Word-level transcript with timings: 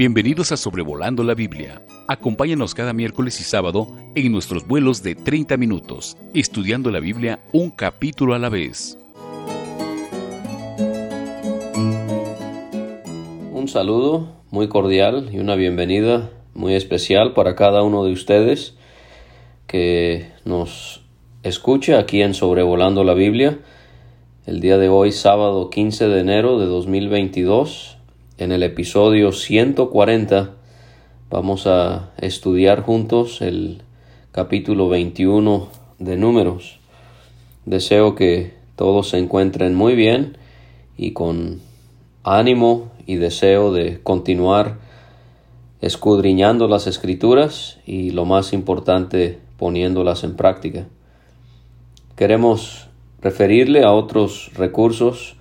Bienvenidos 0.00 0.50
a 0.50 0.56
Sobrevolando 0.56 1.22
la 1.22 1.34
Biblia. 1.34 1.82
Acompáñanos 2.08 2.74
cada 2.74 2.94
miércoles 2.94 3.38
y 3.38 3.44
sábado 3.44 3.86
en 4.14 4.32
nuestros 4.32 4.66
vuelos 4.66 5.02
de 5.02 5.14
30 5.14 5.58
minutos, 5.58 6.16
estudiando 6.32 6.90
la 6.90 7.00
Biblia 7.00 7.40
un 7.52 7.68
capítulo 7.68 8.32
a 8.32 8.38
la 8.38 8.48
vez. 8.48 8.96
Un 13.52 13.68
saludo 13.68 14.40
muy 14.50 14.68
cordial 14.70 15.28
y 15.34 15.38
una 15.38 15.54
bienvenida 15.54 16.30
muy 16.54 16.76
especial 16.76 17.34
para 17.34 17.54
cada 17.54 17.82
uno 17.82 18.02
de 18.02 18.12
ustedes 18.12 18.78
que 19.66 20.30
nos 20.46 21.02
escucha 21.42 21.98
aquí 21.98 22.22
en 22.22 22.32
Sobrevolando 22.32 23.04
la 23.04 23.12
Biblia. 23.12 23.58
El 24.46 24.62
día 24.62 24.78
de 24.78 24.88
hoy, 24.88 25.12
sábado 25.12 25.68
15 25.68 26.08
de 26.08 26.20
enero 26.20 26.58
de 26.58 26.64
2022, 26.64 27.98
en 28.40 28.52
el 28.52 28.62
episodio 28.62 29.32
140 29.32 30.54
vamos 31.28 31.66
a 31.66 32.10
estudiar 32.16 32.80
juntos 32.80 33.42
el 33.42 33.82
capítulo 34.32 34.88
21 34.88 35.68
de 35.98 36.16
números. 36.16 36.80
Deseo 37.66 38.14
que 38.14 38.54
todos 38.76 39.10
se 39.10 39.18
encuentren 39.18 39.74
muy 39.74 39.94
bien 39.94 40.38
y 40.96 41.12
con 41.12 41.60
ánimo 42.24 42.90
y 43.06 43.16
deseo 43.16 43.74
de 43.74 44.00
continuar 44.02 44.78
escudriñando 45.82 46.66
las 46.66 46.86
escrituras 46.86 47.78
y 47.84 48.12
lo 48.12 48.24
más 48.24 48.54
importante 48.54 49.38
poniéndolas 49.58 50.24
en 50.24 50.36
práctica. 50.36 50.86
Queremos 52.16 52.88
referirle 53.20 53.84
a 53.84 53.92
otros 53.92 54.50
recursos 54.54 55.36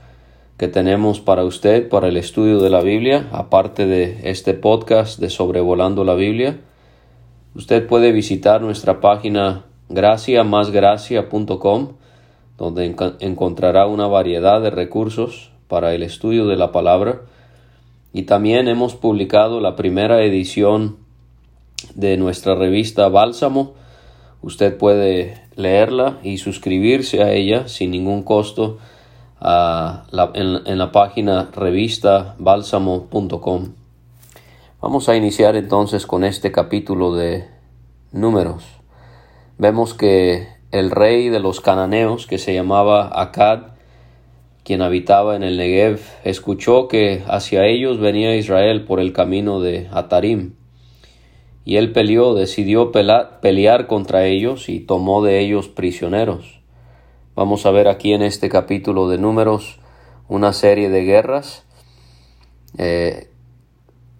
que 0.59 0.67
tenemos 0.67 1.19
para 1.21 1.45
usted 1.45 1.87
para 1.87 2.09
el 2.09 2.17
estudio 2.17 2.59
de 2.59 2.69
la 2.69 2.81
Biblia, 2.81 3.29
aparte 3.31 3.87
de 3.87 4.29
este 4.29 4.53
podcast 4.53 5.17
de 5.17 5.29
Sobrevolando 5.29 6.03
la 6.03 6.15
Biblia. 6.15 6.59
Usted 7.55 7.87
puede 7.87 8.11
visitar 8.11 8.61
nuestra 8.61 8.99
página 8.99 9.63
graciamasgracia.com, 9.87 11.93
donde 12.57 12.93
encontrará 13.21 13.87
una 13.87 14.07
variedad 14.07 14.61
de 14.61 14.69
recursos 14.69 15.53
para 15.69 15.95
el 15.95 16.03
estudio 16.03 16.45
de 16.45 16.57
la 16.57 16.73
palabra. 16.73 17.21
Y 18.11 18.23
también 18.23 18.67
hemos 18.67 18.95
publicado 18.95 19.61
la 19.61 19.77
primera 19.77 20.21
edición 20.25 20.97
de 21.95 22.17
nuestra 22.17 22.55
revista 22.55 23.07
Bálsamo. 23.07 23.75
Usted 24.41 24.75
puede 24.75 25.41
leerla 25.55 26.17
y 26.21 26.37
suscribirse 26.37 27.23
a 27.23 27.31
ella 27.31 27.69
sin 27.69 27.91
ningún 27.91 28.23
costo 28.23 28.77
en, 29.41 30.77
la 30.77 30.91
página 30.91 31.49
revista 31.53 32.35
bálsamo.com. 32.37 33.73
Vamos 34.81 35.09
a 35.09 35.15
iniciar 35.15 35.55
entonces 35.55 36.05
con 36.05 36.23
este 36.23 36.51
capítulo 36.51 37.15
de 37.15 37.47
números. 38.11 38.63
Vemos 39.57 39.93
que 39.93 40.47
el 40.71 40.91
rey 40.91 41.29
de 41.29 41.39
los 41.39 41.61
cananeos, 41.61 42.27
que 42.27 42.37
se 42.37 42.53
llamaba 42.53 43.09
Acad, 43.13 43.59
quien 44.63 44.81
habitaba 44.81 45.35
en 45.35 45.43
el 45.43 45.57
Negev, 45.57 45.99
escuchó 46.23 46.87
que 46.87 47.23
hacia 47.27 47.65
ellos 47.65 47.99
venía 47.99 48.35
Israel 48.35 48.85
por 48.85 48.99
el 48.99 49.13
camino 49.13 49.59
de 49.59 49.87
Atarim. 49.91 50.53
Y 51.65 51.77
él 51.77 51.91
peleó, 51.91 52.33
decidió 52.33 52.91
pelear 52.91 53.87
contra 53.87 54.25
ellos 54.25 54.69
y 54.69 54.79
tomó 54.79 55.23
de 55.23 55.39
ellos 55.39 55.67
prisioneros. 55.67 56.58
Vamos 57.39 57.65
a 57.65 57.71
ver 57.71 57.87
aquí 57.87 58.11
en 58.11 58.21
este 58.21 58.49
capítulo 58.49 59.07
de 59.07 59.17
números 59.17 59.79
una 60.27 60.51
serie 60.51 60.89
de 60.89 61.05
guerras 61.05 61.63
eh, 62.77 63.29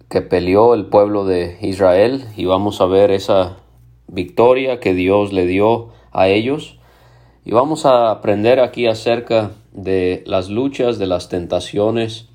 que 0.08 0.22
peleó 0.22 0.72
el 0.72 0.86
pueblo 0.86 1.26
de 1.26 1.58
Israel 1.60 2.24
y 2.38 2.46
vamos 2.46 2.80
a 2.80 2.86
ver 2.86 3.10
esa 3.10 3.58
victoria 4.06 4.80
que 4.80 4.94
Dios 4.94 5.34
le 5.34 5.44
dio 5.44 5.90
a 6.12 6.28
ellos. 6.28 6.78
Y 7.44 7.50
vamos 7.50 7.84
a 7.84 8.10
aprender 8.10 8.58
aquí 8.58 8.86
acerca 8.86 9.50
de 9.72 10.24
las 10.24 10.48
luchas, 10.48 10.98
de 10.98 11.06
las 11.06 11.28
tentaciones 11.28 12.26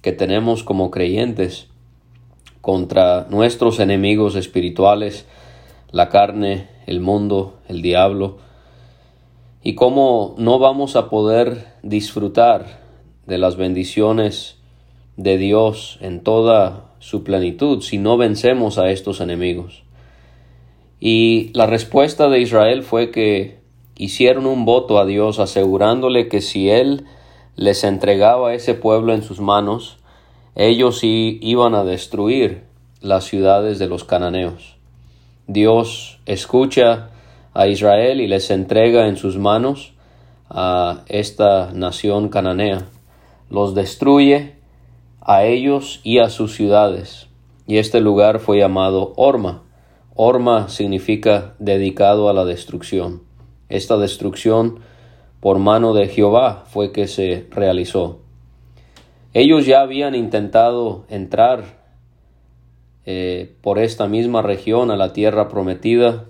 que 0.00 0.12
tenemos 0.12 0.64
como 0.64 0.90
creyentes 0.90 1.68
contra 2.62 3.26
nuestros 3.28 3.78
enemigos 3.78 4.36
espirituales, 4.36 5.26
la 5.90 6.08
carne, 6.08 6.68
el 6.86 7.00
mundo, 7.00 7.58
el 7.68 7.82
diablo, 7.82 8.38
y 9.62 9.74
cómo 9.74 10.34
no 10.38 10.58
vamos 10.58 10.96
a 10.96 11.10
poder 11.10 11.74
disfrutar 11.82 12.80
de 13.26 13.38
las 13.38 13.56
bendiciones 13.56 14.58
de 15.16 15.36
Dios 15.36 15.98
en 16.00 16.22
toda 16.22 16.94
su 16.98 17.24
plenitud 17.24 17.82
si 17.82 17.98
no 17.98 18.16
vencemos 18.16 18.78
a 18.78 18.90
estos 18.90 19.20
enemigos. 19.20 19.82
Y 20.98 21.50
la 21.54 21.66
respuesta 21.66 22.28
de 22.28 22.40
Israel 22.40 22.82
fue 22.82 23.10
que 23.10 23.60
hicieron 23.96 24.46
un 24.46 24.64
voto 24.64 24.98
a 24.98 25.06
Dios 25.06 25.38
asegurándole 25.38 26.28
que 26.28 26.40
si 26.40 26.70
Él 26.70 27.04
les 27.56 27.84
entregaba 27.84 28.54
ese 28.54 28.74
pueblo 28.74 29.14
en 29.14 29.22
sus 29.22 29.40
manos, 29.40 29.98
ellos 30.54 31.00
iban 31.02 31.74
a 31.74 31.84
destruir 31.84 32.64
las 33.00 33.24
ciudades 33.24 33.78
de 33.78 33.86
los 33.86 34.04
cananeos. 34.04 34.76
Dios 35.46 36.20
escucha 36.26 37.10
a 37.60 37.68
Israel 37.68 38.22
y 38.22 38.26
les 38.26 38.50
entrega 38.50 39.06
en 39.06 39.18
sus 39.18 39.36
manos 39.36 39.92
a 40.48 41.04
esta 41.08 41.72
nación 41.74 42.30
cananea. 42.30 42.86
Los 43.50 43.74
destruye 43.74 44.54
a 45.20 45.44
ellos 45.44 46.00
y 46.02 46.20
a 46.20 46.30
sus 46.30 46.54
ciudades. 46.54 47.26
Y 47.66 47.76
este 47.76 48.00
lugar 48.00 48.38
fue 48.38 48.60
llamado 48.60 49.12
Orma. 49.16 49.62
Orma 50.14 50.70
significa 50.70 51.52
dedicado 51.58 52.30
a 52.30 52.32
la 52.32 52.46
destrucción. 52.46 53.20
Esta 53.68 53.98
destrucción 53.98 54.78
por 55.40 55.58
mano 55.58 55.92
de 55.92 56.08
Jehová 56.08 56.64
fue 56.66 56.92
que 56.92 57.08
se 57.08 57.46
realizó. 57.50 58.20
Ellos 59.34 59.66
ya 59.66 59.82
habían 59.82 60.14
intentado 60.14 61.04
entrar 61.10 61.78
eh, 63.04 63.54
por 63.60 63.78
esta 63.78 64.08
misma 64.08 64.40
región 64.40 64.90
a 64.90 64.96
la 64.96 65.12
tierra 65.12 65.48
prometida, 65.48 66.24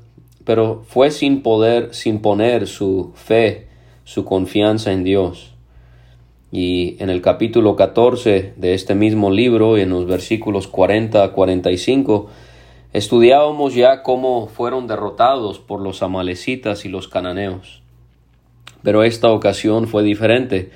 pero 0.45 0.83
fue 0.87 1.11
sin 1.11 1.43
poder, 1.43 1.95
sin 1.95 2.21
poner 2.21 2.67
su 2.67 3.12
fe, 3.15 3.69
su 4.05 4.25
confianza 4.25 4.93
en 4.93 5.05
Dios. 5.05 5.55
Y 6.53 6.97
en 6.99 7.11
el 7.11 7.23
capítulo 7.23 7.77
14 7.77 8.55
de 8.56 8.75
este 8.75 8.95
mismo 8.95 9.31
libro, 9.31 9.77
en 9.78 9.91
los 9.91 10.06
versículos 10.06 10.67
40 10.67 11.23
a 11.23 11.33
45, 11.33 12.28
estudiábamos 12.93 13.75
ya 13.75 14.03
cómo 14.03 14.49
fueron 14.49 14.87
derrotados 14.87 15.61
por 15.61 15.81
los 15.81 16.03
amalecitas 16.03 16.84
y 16.84 16.89
los 16.89 17.07
cananeos. 17.07 17.83
Pero 18.83 19.05
esta 19.05 19.31
ocasión 19.31 19.87
fue 19.87 20.03
diferente, 20.03 20.71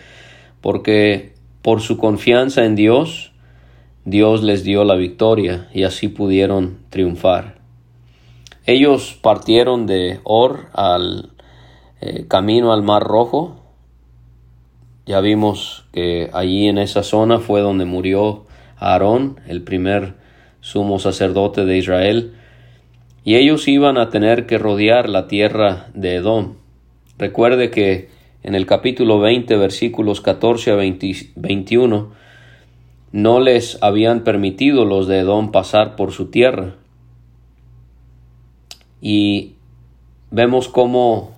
porque 0.60 1.32
por 1.62 1.80
su 1.80 1.96
confianza 1.96 2.64
en 2.64 2.76
Dios, 2.76 3.32
Dios 4.04 4.42
les 4.42 4.62
dio 4.64 4.84
la 4.84 4.94
victoria 4.94 5.68
y 5.72 5.84
así 5.84 6.08
pudieron 6.08 6.78
triunfar. 6.90 7.63
Ellos 8.66 9.18
partieron 9.20 9.86
de 9.86 10.20
Or 10.24 10.68
al 10.72 11.32
eh, 12.00 12.24
camino 12.28 12.72
al 12.72 12.82
Mar 12.82 13.02
Rojo. 13.02 13.60
Ya 15.04 15.20
vimos 15.20 15.84
que 15.92 16.30
allí 16.32 16.68
en 16.68 16.78
esa 16.78 17.02
zona 17.02 17.40
fue 17.40 17.60
donde 17.60 17.84
murió 17.84 18.46
Aarón, 18.78 19.38
el 19.46 19.60
primer 19.62 20.14
sumo 20.60 20.98
sacerdote 20.98 21.66
de 21.66 21.76
Israel. 21.76 22.32
Y 23.22 23.34
ellos 23.36 23.68
iban 23.68 23.98
a 23.98 24.08
tener 24.08 24.46
que 24.46 24.56
rodear 24.56 25.10
la 25.10 25.28
tierra 25.28 25.88
de 25.92 26.14
Edom. 26.14 26.54
Recuerde 27.18 27.70
que 27.70 28.08
en 28.42 28.54
el 28.54 28.64
capítulo 28.64 29.20
20, 29.20 29.56
versículos 29.58 30.22
14 30.22 30.70
a 30.70 30.76
21, 30.76 32.12
no 33.12 33.40
les 33.40 33.82
habían 33.82 34.24
permitido 34.24 34.86
los 34.86 35.06
de 35.06 35.18
Edom 35.18 35.52
pasar 35.52 35.96
por 35.96 36.12
su 36.12 36.30
tierra 36.30 36.76
y 39.04 39.56
vemos 40.30 40.68
cómo 40.68 41.32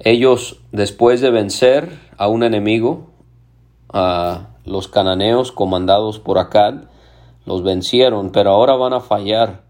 ellos, 0.00 0.60
después 0.70 1.22
de 1.22 1.30
vencer 1.30 1.98
a 2.18 2.28
un 2.28 2.42
enemigo, 2.42 3.08
a 3.90 4.48
los 4.66 4.86
cananeos 4.86 5.50
comandados 5.50 6.18
por 6.18 6.38
Acad, 6.38 6.82
los 7.46 7.62
vencieron, 7.62 8.32
pero 8.32 8.50
ahora 8.50 8.74
van 8.74 8.92
a 8.92 9.00
fallar 9.00 9.62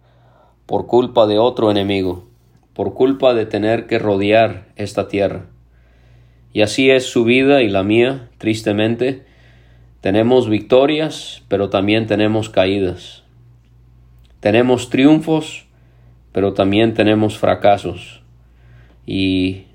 por 0.66 0.88
culpa 0.88 1.28
de 1.28 1.38
otro 1.38 1.70
enemigo, 1.70 2.24
por 2.74 2.94
culpa 2.94 3.32
de 3.32 3.46
tener 3.46 3.86
que 3.86 4.00
rodear 4.00 4.66
esta 4.74 5.06
tierra. 5.06 5.46
Y 6.52 6.62
así 6.62 6.90
es 6.90 7.06
su 7.06 7.22
vida 7.22 7.62
y 7.62 7.68
la 7.68 7.84
mía, 7.84 8.28
tristemente. 8.38 9.24
Tenemos 10.00 10.48
victorias, 10.48 11.44
pero 11.46 11.70
también 11.70 12.08
tenemos 12.08 12.50
caídas. 12.50 13.22
Tenemos 14.40 14.90
triunfos, 14.90 15.67
pero 16.32 16.52
también 16.52 16.94
tenemos 16.94 17.38
fracasos. 17.38 18.22
Y 19.06 19.66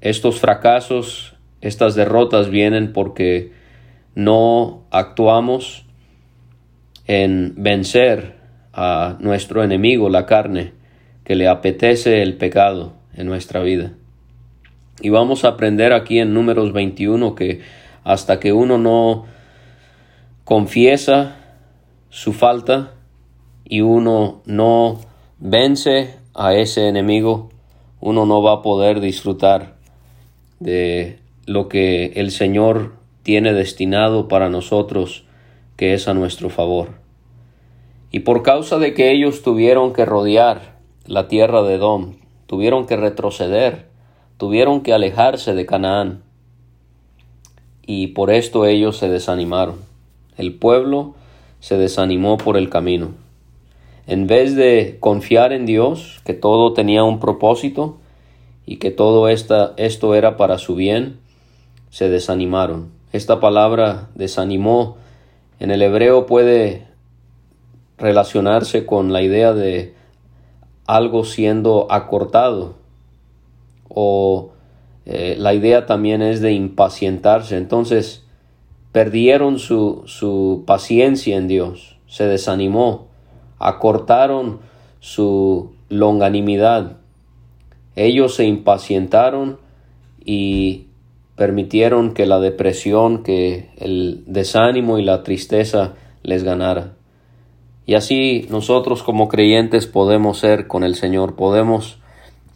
estos 0.00 0.40
fracasos, 0.40 1.36
estas 1.60 1.94
derrotas 1.94 2.50
vienen 2.50 2.92
porque 2.92 3.52
no 4.14 4.84
actuamos 4.90 5.84
en 7.06 7.54
vencer 7.56 8.36
a 8.72 9.16
nuestro 9.20 9.62
enemigo, 9.62 10.08
la 10.08 10.26
carne, 10.26 10.72
que 11.24 11.34
le 11.34 11.48
apetece 11.48 12.22
el 12.22 12.36
pecado 12.36 12.94
en 13.14 13.26
nuestra 13.26 13.60
vida. 13.62 13.92
Y 15.00 15.10
vamos 15.10 15.44
a 15.44 15.48
aprender 15.48 15.92
aquí 15.92 16.18
en 16.18 16.34
números 16.34 16.72
21 16.72 17.34
que 17.34 17.60
hasta 18.04 18.38
que 18.40 18.52
uno 18.52 18.78
no 18.78 19.26
confiesa 20.44 21.36
su 22.08 22.32
falta 22.32 22.94
y 23.64 23.82
uno 23.82 24.42
no 24.46 25.00
vence 25.40 26.14
a 26.34 26.54
ese 26.54 26.86
enemigo, 26.86 27.50
uno 28.00 28.26
no 28.26 28.42
va 28.42 28.52
a 28.54 28.62
poder 28.62 29.00
disfrutar 29.00 29.74
de 30.58 31.18
lo 31.46 31.68
que 31.68 32.12
el 32.16 32.30
Señor 32.30 32.94
tiene 33.22 33.52
destinado 33.54 34.28
para 34.28 34.50
nosotros, 34.50 35.24
que 35.76 35.94
es 35.94 36.08
a 36.08 36.14
nuestro 36.14 36.50
favor. 36.50 36.90
Y 38.12 38.20
por 38.20 38.42
causa 38.42 38.78
de 38.78 38.92
que 38.92 39.10
ellos 39.10 39.42
tuvieron 39.42 39.92
que 39.92 40.04
rodear 40.04 40.76
la 41.06 41.28
tierra 41.28 41.62
de 41.62 41.74
Edom, 41.74 42.16
tuvieron 42.46 42.86
que 42.86 42.96
retroceder, 42.96 43.86
tuvieron 44.36 44.82
que 44.82 44.92
alejarse 44.92 45.54
de 45.54 45.66
Canaán, 45.66 46.22
y 47.86 48.08
por 48.08 48.30
esto 48.30 48.66
ellos 48.66 48.98
se 48.98 49.08
desanimaron. 49.08 49.76
El 50.36 50.54
pueblo 50.54 51.14
se 51.60 51.76
desanimó 51.76 52.36
por 52.36 52.56
el 52.56 52.68
camino. 52.68 53.14
En 54.10 54.26
vez 54.26 54.56
de 54.56 54.96
confiar 54.98 55.52
en 55.52 55.66
Dios, 55.66 56.20
que 56.24 56.34
todo 56.34 56.72
tenía 56.72 57.04
un 57.04 57.20
propósito 57.20 57.98
y 58.66 58.78
que 58.78 58.90
todo 58.90 59.28
esta, 59.28 59.72
esto 59.76 60.16
era 60.16 60.36
para 60.36 60.58
su 60.58 60.74
bien, 60.74 61.20
se 61.90 62.08
desanimaron. 62.08 62.90
Esta 63.12 63.38
palabra 63.38 64.08
desanimó 64.16 64.96
en 65.60 65.70
el 65.70 65.80
hebreo 65.80 66.26
puede 66.26 66.88
relacionarse 67.98 68.84
con 68.84 69.12
la 69.12 69.22
idea 69.22 69.52
de 69.52 69.94
algo 70.86 71.22
siendo 71.22 71.86
acortado 71.88 72.74
o 73.88 74.50
eh, 75.06 75.36
la 75.38 75.54
idea 75.54 75.86
también 75.86 76.20
es 76.20 76.40
de 76.40 76.50
impacientarse. 76.50 77.56
Entonces 77.56 78.24
perdieron 78.90 79.60
su, 79.60 80.02
su 80.06 80.64
paciencia 80.66 81.36
en 81.36 81.46
Dios, 81.46 81.96
se 82.08 82.26
desanimó, 82.26 83.09
acortaron 83.60 84.58
su 84.98 85.72
longanimidad. 85.88 86.96
Ellos 87.94 88.34
se 88.34 88.46
impacientaron 88.46 89.58
y 90.24 90.86
permitieron 91.36 92.12
que 92.12 92.26
la 92.26 92.40
depresión, 92.40 93.22
que 93.22 93.70
el 93.78 94.24
desánimo 94.26 94.98
y 94.98 95.04
la 95.04 95.22
tristeza 95.22 95.94
les 96.22 96.42
ganara. 96.42 96.94
Y 97.86 97.94
así 97.94 98.46
nosotros 98.50 99.02
como 99.02 99.28
creyentes 99.28 99.86
podemos 99.86 100.38
ser 100.38 100.66
con 100.66 100.84
el 100.84 100.94
Señor, 100.94 101.36
podemos 101.36 101.98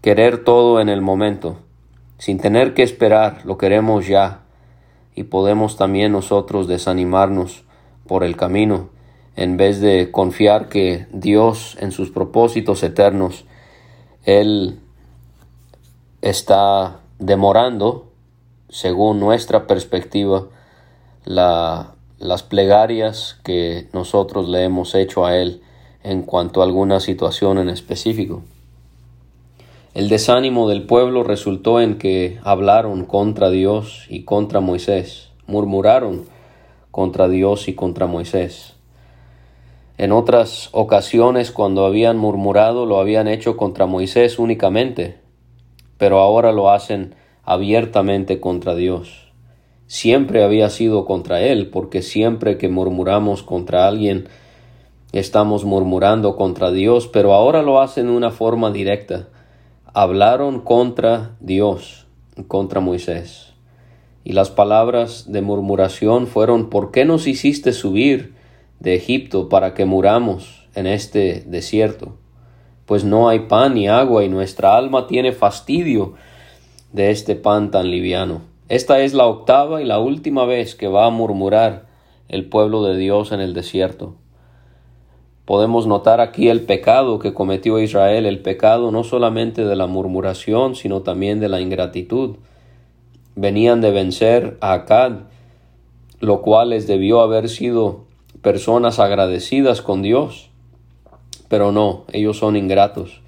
querer 0.01 0.45
todo 0.45 0.81
en 0.81 0.89
el 0.89 1.01
momento, 1.01 1.57
sin 2.19 2.39
tener 2.39 2.75
que 2.75 2.83
esperar, 2.83 3.41
lo 3.45 3.59
queremos 3.59 4.07
ya, 4.07 4.43
y 5.15 5.25
podemos 5.25 5.77
también 5.77 6.13
nosotros 6.13 6.69
desanimarnos 6.69 7.65
por 8.07 8.23
el 8.23 8.37
camino, 8.37 8.91
en 9.37 9.57
vez 9.57 9.81
de 9.81 10.11
confiar 10.11 10.69
que 10.69 11.07
Dios 11.13 11.77
en 11.81 11.93
sus 11.93 12.11
propósitos 12.11 12.83
eternos, 12.83 13.45
Él 14.25 14.79
está 16.23 17.01
demorando 17.19 18.11
según 18.69 19.21
nuestra 19.21 19.67
perspectiva, 19.69 20.47
las 21.25 22.43
plegarias 22.43 23.39
que 23.45 23.89
nosotros 23.93 24.49
le 24.49 24.65
hemos 24.65 24.95
hecho 24.97 25.25
a 25.25 25.37
Él 25.37 25.63
en 26.03 26.23
cuanto 26.23 26.61
a 26.61 26.65
alguna 26.65 26.99
situación 27.01 27.59
en 27.59 27.69
específico. 27.69 28.43
El 29.95 30.09
desánimo 30.09 30.69
del 30.69 30.83
pueblo 30.83 31.23
resultó 31.23 31.81
en 31.81 31.99
que 31.99 32.41
hablaron 32.43 33.05
contra 33.05 33.49
Dios 33.51 34.07
y 34.09 34.25
contra 34.25 34.59
Moisés, 34.59 35.31
murmuraron 35.47 36.25
contra 36.91 37.29
Dios 37.29 37.69
y 37.69 37.75
contra 37.75 38.09
Moisés. 38.09 38.74
En 39.97 40.11
otras 40.11 40.71
ocasiones, 40.73 41.53
cuando 41.53 41.87
habían 41.87 42.19
murmurado, 42.19 42.85
lo 42.85 42.99
habían 42.99 43.29
hecho 43.29 43.57
contra 43.57 43.87
Moisés 43.87 44.41
únicamente, 44.41 45.19
pero 45.99 46.19
ahora 46.19 46.51
lo 46.51 46.71
hacen 46.71 47.15
abiertamente 47.45 48.41
contra 48.41 48.75
Dios. 48.75 49.33
Siempre 49.87 50.43
había 50.43 50.69
sido 50.71 51.05
contra 51.05 51.43
Él, 51.43 51.71
porque 51.71 52.03
siempre 52.03 52.59
que 52.59 52.69
murmuramos 52.69 53.45
contra 53.45 53.87
alguien, 53.87 54.29
estamos 55.13 55.65
murmurando 55.65 56.35
contra 56.35 56.73
Dios, 56.73 57.07
pero 57.07 57.33
ahora 57.33 57.63
lo 57.63 57.81
hacen 57.81 58.07
de 58.07 58.17
una 58.17 58.33
forma 58.33 58.73
directa. 58.73 59.29
Hablaron 59.93 60.61
contra 60.61 61.37
Dios, 61.39 62.09
contra 62.49 62.81
Moisés. 62.81 63.53
Y 64.25 64.33
las 64.33 64.51
palabras 64.51 65.31
de 65.31 65.41
murmuración 65.41 66.27
fueron, 66.27 66.69
¿por 66.69 66.91
qué 66.91 67.05
nos 67.05 67.29
hiciste 67.29 67.73
subir 67.73 68.35
de 68.81 68.95
Egipto 68.95 69.49
para 69.49 69.75
que 69.75 69.85
muramos 69.85 70.67
en 70.75 70.87
este 70.87 71.45
desierto? 71.47 72.17
Pues 72.87 73.05
no 73.05 73.29
hay 73.29 73.41
pan 73.41 73.75
ni 73.75 73.89
agua 73.89 74.25
y 74.25 74.29
nuestra 74.29 74.77
alma 74.77 75.07
tiene 75.07 75.33
fastidio 75.33 76.15
de 76.93 77.11
este 77.11 77.35
pan 77.35 77.71
tan 77.71 77.91
liviano. 77.91 78.43
Esta 78.69 79.01
es 79.01 79.15
la 79.15 79.27
octava 79.27 79.83
y 79.83 79.85
la 79.85 79.99
última 79.99 80.45
vez 80.45 80.75
que 80.75 80.89
va 80.89 81.07
a 81.07 81.11
murmurar 81.11 81.87
el 82.29 82.49
pueblo 82.49 82.83
de 82.85 82.97
Dios 82.97 83.33
en 83.33 83.41
el 83.41 83.55
desierto. 83.55 84.15
Podemos 85.45 85.87
notar 85.87 86.21
aquí 86.21 86.49
el 86.49 86.63
pecado 86.63 87.19
que 87.19 87.35
cometió 87.35 87.79
Israel, 87.79 88.25
el 88.25 88.41
pecado 88.41 88.91
no 88.91 89.05
solamente 89.05 89.67
de 89.67 89.77
la 89.77 89.87
murmuración, 89.87 90.75
sino 90.75 91.03
también 91.03 91.41
de 91.41 91.51
la 91.51 91.61
ingratitud. 91.61 92.37
Venían 93.35 93.83
de 93.83 93.91
vencer 93.91 94.57
a 94.63 94.73
Acad, 94.73 95.13
lo 96.21 96.41
cual 96.41 96.71
les 96.71 96.87
debió 96.87 97.21
haber 97.21 97.51
sido 97.51 98.04
personas 98.45 99.01
agradecidas 99.01 99.81
con 99.83 100.03
Dios. 100.03 100.51
Pero 101.49 101.73
no, 101.73 102.05
ellos 102.13 102.39
son 102.39 102.57
ingratos. 102.57 103.23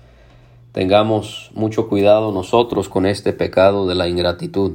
Tengamos 0.73 1.51
mucho 1.55 1.89
cuidado 1.89 2.33
nosotros 2.33 2.91
con 2.91 3.07
este 3.07 3.33
pecado 3.33 3.87
de 3.87 3.95
la 3.95 4.09
ingratitud. 4.09 4.73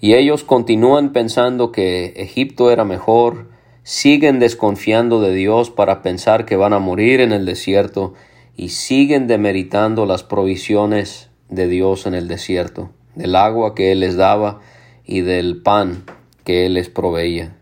Y 0.00 0.14
ellos 0.14 0.44
continúan 0.44 1.12
pensando 1.12 1.72
que 1.72 2.14
Egipto 2.16 2.70
era 2.70 2.84
mejor, 2.84 3.48
siguen 3.82 4.38
desconfiando 4.38 5.20
de 5.20 5.34
Dios 5.34 5.70
para 5.70 6.02
pensar 6.02 6.44
que 6.44 6.56
van 6.56 6.72
a 6.72 6.78
morir 6.78 7.20
en 7.20 7.32
el 7.32 7.44
desierto 7.44 8.14
y 8.56 8.68
siguen 8.68 9.26
demeritando 9.26 10.06
las 10.06 10.22
provisiones 10.22 11.30
de 11.48 11.66
Dios 11.66 12.06
en 12.06 12.14
el 12.14 12.28
desierto, 12.28 12.90
del 13.16 13.34
agua 13.34 13.74
que 13.74 13.90
Él 13.90 14.00
les 14.00 14.16
daba 14.16 14.60
y 15.04 15.22
del 15.22 15.62
pan 15.62 16.04
que 16.44 16.66
Él 16.66 16.74
les 16.74 16.88
proveía. 16.88 17.56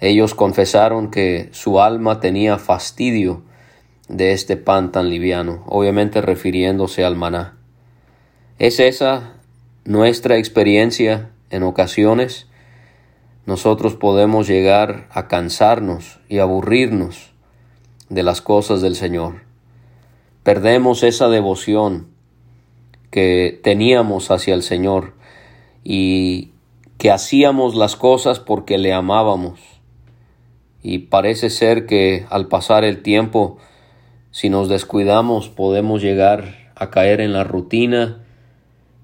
Ellos 0.00 0.34
confesaron 0.34 1.10
que 1.10 1.48
su 1.52 1.80
alma 1.80 2.20
tenía 2.20 2.58
fastidio 2.58 3.42
de 4.08 4.32
este 4.32 4.56
pan 4.56 4.92
tan 4.92 5.08
liviano, 5.08 5.64
obviamente 5.66 6.20
refiriéndose 6.20 7.04
al 7.04 7.16
maná. 7.16 7.56
¿Es 8.58 8.78
esa 8.80 9.34
nuestra 9.84 10.36
experiencia 10.36 11.30
en 11.50 11.62
ocasiones? 11.62 12.46
Nosotros 13.46 13.94
podemos 13.94 14.48
llegar 14.48 15.06
a 15.10 15.28
cansarnos 15.28 16.20
y 16.28 16.38
aburrirnos 16.38 17.32
de 18.08 18.22
las 18.22 18.40
cosas 18.40 18.82
del 18.82 18.96
Señor. 18.96 19.42
Perdemos 20.42 21.02
esa 21.02 21.28
devoción 21.28 22.08
que 23.10 23.58
teníamos 23.62 24.30
hacia 24.30 24.54
el 24.54 24.62
Señor 24.62 25.14
y 25.84 26.52
que 26.98 27.10
hacíamos 27.10 27.74
las 27.74 27.96
cosas 27.96 28.40
porque 28.40 28.78
le 28.78 28.92
amábamos. 28.92 29.75
Y 30.88 30.98
parece 30.98 31.50
ser 31.50 31.84
que 31.86 32.26
al 32.30 32.46
pasar 32.46 32.84
el 32.84 33.02
tiempo 33.02 33.58
si 34.30 34.50
nos 34.50 34.68
descuidamos 34.68 35.48
podemos 35.48 36.00
llegar 36.00 36.70
a 36.76 36.90
caer 36.90 37.20
en 37.20 37.32
la 37.32 37.42
rutina 37.42 38.22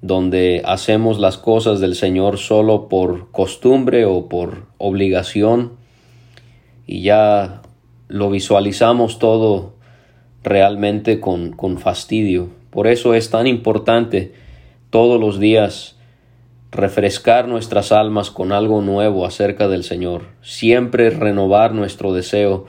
donde 0.00 0.62
hacemos 0.64 1.18
las 1.18 1.38
cosas 1.38 1.80
del 1.80 1.96
Señor 1.96 2.38
solo 2.38 2.88
por 2.88 3.32
costumbre 3.32 4.04
o 4.04 4.28
por 4.28 4.66
obligación 4.78 5.72
y 6.86 7.02
ya 7.02 7.62
lo 8.06 8.30
visualizamos 8.30 9.18
todo 9.18 9.74
realmente 10.44 11.18
con, 11.18 11.50
con 11.50 11.78
fastidio. 11.78 12.50
Por 12.70 12.86
eso 12.86 13.12
es 13.14 13.28
tan 13.28 13.48
importante 13.48 14.34
todos 14.90 15.20
los 15.20 15.40
días 15.40 15.96
refrescar 16.72 17.48
nuestras 17.48 17.92
almas 17.92 18.30
con 18.30 18.50
algo 18.50 18.80
nuevo 18.80 19.26
acerca 19.26 19.68
del 19.68 19.84
Señor, 19.84 20.22
siempre 20.40 21.10
renovar 21.10 21.74
nuestro 21.74 22.14
deseo 22.14 22.66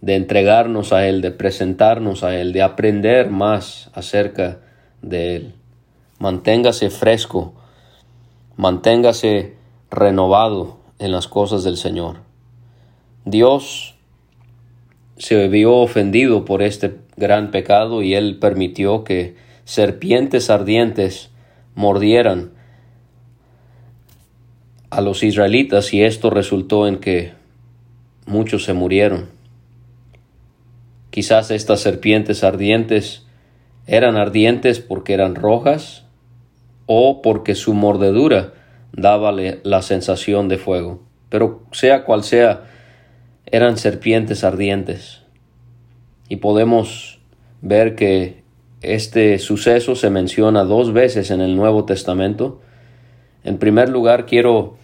de 0.00 0.14
entregarnos 0.14 0.92
a 0.92 1.06
Él, 1.08 1.20
de 1.20 1.32
presentarnos 1.32 2.22
a 2.22 2.38
Él, 2.38 2.52
de 2.52 2.62
aprender 2.62 3.30
más 3.30 3.90
acerca 3.92 4.60
de 5.02 5.36
Él. 5.36 5.54
Manténgase 6.18 6.90
fresco, 6.90 7.54
manténgase 8.56 9.56
renovado 9.90 10.78
en 11.00 11.10
las 11.10 11.26
cosas 11.26 11.64
del 11.64 11.76
Señor. 11.76 12.18
Dios 13.24 13.96
se 15.16 15.48
vio 15.48 15.74
ofendido 15.76 16.44
por 16.44 16.62
este 16.62 16.98
gran 17.16 17.50
pecado 17.50 18.02
y 18.02 18.14
él 18.14 18.38
permitió 18.38 19.04
que 19.04 19.36
serpientes 19.64 20.50
ardientes 20.50 21.30
mordieran 21.74 22.53
a 24.94 25.00
los 25.00 25.22
israelitas 25.22 25.92
y 25.92 26.02
esto 26.02 26.30
resultó 26.30 26.86
en 26.86 26.98
que 26.98 27.32
muchos 28.26 28.64
se 28.64 28.74
murieron. 28.74 29.28
Quizás 31.10 31.50
estas 31.50 31.80
serpientes 31.80 32.44
ardientes 32.44 33.26
eran 33.86 34.16
ardientes 34.16 34.78
porque 34.78 35.12
eran 35.12 35.34
rojas 35.34 36.04
o 36.86 37.22
porque 37.22 37.54
su 37.54 37.74
mordedura 37.74 38.54
daba 38.92 39.32
la 39.32 39.82
sensación 39.82 40.48
de 40.48 40.58
fuego. 40.58 41.02
Pero 41.28 41.62
sea 41.72 42.04
cual 42.04 42.22
sea, 42.22 42.64
eran 43.46 43.76
serpientes 43.78 44.44
ardientes. 44.44 45.22
Y 46.28 46.36
podemos 46.36 47.20
ver 47.62 47.96
que 47.96 48.44
este 48.80 49.38
suceso 49.38 49.96
se 49.96 50.10
menciona 50.10 50.64
dos 50.64 50.92
veces 50.92 51.30
en 51.30 51.40
el 51.40 51.56
Nuevo 51.56 51.84
Testamento. 51.84 52.60
En 53.42 53.58
primer 53.58 53.88
lugar, 53.88 54.26
quiero 54.26 54.76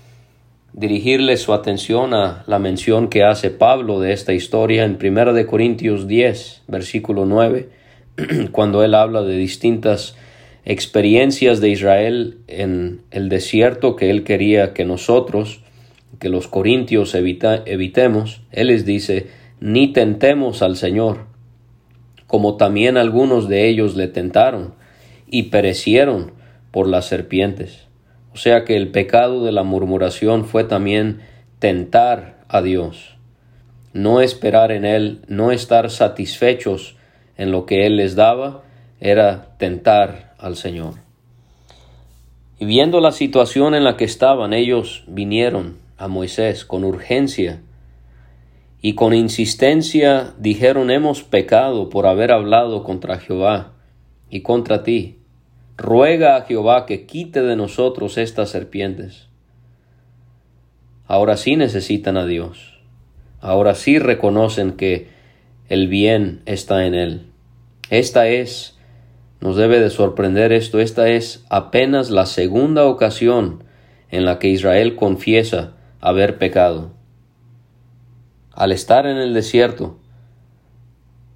dirigirle 0.73 1.37
su 1.37 1.53
atención 1.53 2.15
a 2.15 2.45
la 2.47 2.59
mención 2.59 3.09
que 3.09 3.25
hace 3.25 3.50
Pablo 3.50 4.00
de 4.00 4.12
esta 4.12 4.33
historia 4.33 4.85
en 4.85 4.99
1 5.03 5.33
de 5.33 5.47
Corintios 5.47 6.07
10, 6.07 6.62
versículo 6.69 7.27
9, 7.27 7.69
cuando 8.53 8.85
él 8.85 8.95
habla 8.95 9.23
de 9.23 9.37
distintas 9.37 10.17
experiencias 10.65 11.61
de 11.61 11.71
Israel 11.71 12.39
en 12.47 13.03
el 13.11 13.29
desierto 13.29 13.97
que 13.97 14.11
él 14.11 14.25
quería 14.25 14.73
que 14.73 14.85
nosotros, 14.85 15.61
que 16.19 16.29
los 16.29 16.49
corintios 16.49 17.15
evitemos, 17.15 18.43
él 18.53 18.69
les 18.69 18.85
dice, 18.85 19.29
ni 19.59 19.93
tentemos 19.93 20.62
al 20.62 20.77
Señor, 20.77 21.27
como 22.27 22.57
también 22.57 22.97
algunos 22.97 23.49
de 23.49 23.69
ellos 23.69 23.97
le 23.97 24.07
tentaron 24.07 24.75
y 25.27 25.45
perecieron 25.45 26.33
por 26.71 26.87
las 26.87 27.07
serpientes. 27.07 27.89
O 28.33 28.37
sea 28.37 28.65
que 28.65 28.77
el 28.77 28.91
pecado 28.91 29.45
de 29.45 29.53
la 29.53 29.63
murmuración 29.63 30.45
fue 30.45 30.65
también 30.65 31.21
tentar 31.59 32.45
a 32.49 32.63
Dios, 32.63 33.17
no 33.93 34.21
esperar 34.21 34.73
en 34.73 34.85
Él, 34.85 35.23
no 35.27 35.51
estar 35.51 35.91
satisfechos 35.91 36.97
en 37.37 37.51
lo 37.51 37.67
que 37.67 37.87
Él 37.87 37.97
les 37.97 38.15
daba, 38.15 38.63
era 39.01 39.57
tentar 39.59 40.35
al 40.39 40.57
Señor. 40.57 40.95
Y 42.59 42.67
viendo 42.67 43.01
la 43.01 43.13
situación 43.13 43.75
en 43.75 43.85
la 43.85 43.97
que 43.97 44.05
estaban, 44.05 44.53
ellos 44.53 45.05
vinieron 45.07 45.79
a 45.97 46.09
Moisés 46.09 46.65
con 46.65 46.85
urgencia 46.85 47.61
y 48.83 48.95
con 48.95 49.13
insistencia 49.13 50.35
dijeron 50.39 50.91
hemos 50.91 51.23
pecado 51.23 51.89
por 51.89 52.07
haber 52.07 52.33
hablado 52.33 52.83
contra 52.83 53.19
Jehová 53.19 53.73
y 54.31 54.43
contra 54.43 54.83
ti 54.83 55.20
ruega 55.81 56.37
a 56.37 56.43
Jehová 56.43 56.85
que 56.85 57.07
quite 57.07 57.41
de 57.41 57.57
nosotros 57.57 58.19
estas 58.19 58.51
serpientes. 58.51 59.29
Ahora 61.07 61.39
sí 61.39 61.57
necesitan 61.57 62.19
a 62.19 62.27
Dios. 62.27 62.79
Ahora 63.41 63.75
sí 63.75 63.99
reconocen 63.99 64.73
que 64.73 65.09
el 65.69 65.89
bien 65.89 66.43
está 66.45 66.85
en 66.85 66.95
Él. 66.95 67.27
Esta 67.89 68.29
es, 68.29 68.79
nos 69.41 69.57
debe 69.57 69.81
de 69.81 69.89
sorprender 69.89 70.53
esto, 70.53 70.81
esta 70.81 71.09
es 71.09 71.47
apenas 71.49 72.11
la 72.11 72.27
segunda 72.27 72.87
ocasión 72.87 73.65
en 74.11 74.27
la 74.27 74.39
que 74.39 74.49
Israel 74.49 74.97
confiesa 74.97 75.73
haber 76.01 76.37
pecado. 76.37 76.91
Al 78.53 78.71
estar 78.71 79.07
en 79.07 79.17
el 79.17 79.33
desierto, 79.33 79.99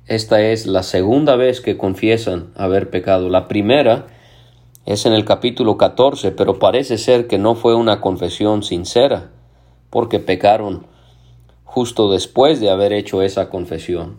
esta 0.07 0.43
es 0.43 0.67
la 0.67 0.83
segunda 0.83 1.35
vez 1.35 1.63
que 1.63 1.79
confiesan 1.79 2.53
haber 2.57 2.91
pecado. 2.91 3.31
La 3.31 3.49
primera 3.49 4.07
es 4.87 5.07
en 5.07 5.13
el 5.13 5.25
capítulo 5.25 5.77
14, 5.77 6.33
pero 6.33 6.59
parece 6.59 6.99
ser 6.99 7.27
que 7.27 7.39
no 7.39 7.55
fue 7.55 7.75
una 7.75 8.01
confesión 8.01 8.63
sincera, 8.63 9.31
porque 9.91 10.19
pecaron 10.19 10.87
justo 11.65 12.11
después 12.13 12.61
de 12.61 12.71
haber 12.71 12.93
hecho 12.93 13.23
esa 13.23 13.49
confesión. 13.49 14.19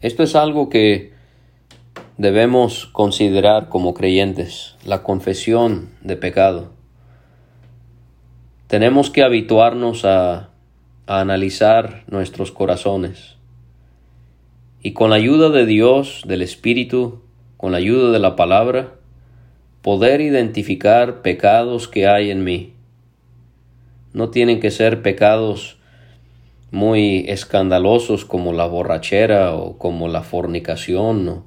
Esto 0.00 0.22
es 0.22 0.36
algo 0.36 0.68
que 0.68 1.12
debemos 2.18 2.86
considerar 2.86 3.68
como 3.68 3.94
creyentes, 3.94 4.76
la 4.84 5.02
confesión 5.02 5.90
de 6.02 6.16
pecado. 6.16 6.70
Tenemos 8.66 9.10
que 9.10 9.22
habituarnos 9.22 10.04
a, 10.04 10.50
analizar 11.06 12.04
nuestros 12.06 12.52
corazones 12.52 13.38
y 14.82 14.92
con 14.92 15.08
la 15.08 15.16
ayuda 15.16 15.48
de 15.48 15.64
Dios, 15.64 16.22
del 16.26 16.42
Espíritu, 16.42 17.22
con 17.58 17.72
la 17.72 17.78
ayuda 17.78 18.12
de 18.12 18.20
la 18.20 18.36
palabra, 18.36 18.94
poder 19.82 20.20
identificar 20.20 21.22
pecados 21.22 21.88
que 21.88 22.08
hay 22.08 22.30
en 22.30 22.44
mí. 22.44 22.72
No 24.14 24.30
tienen 24.30 24.60
que 24.60 24.70
ser 24.70 25.02
pecados 25.02 25.76
muy 26.70 27.24
escandalosos 27.28 28.24
como 28.24 28.52
la 28.52 28.66
borrachera 28.66 29.54
o 29.54 29.76
como 29.76 30.08
la 30.08 30.22
fornicación 30.22 31.44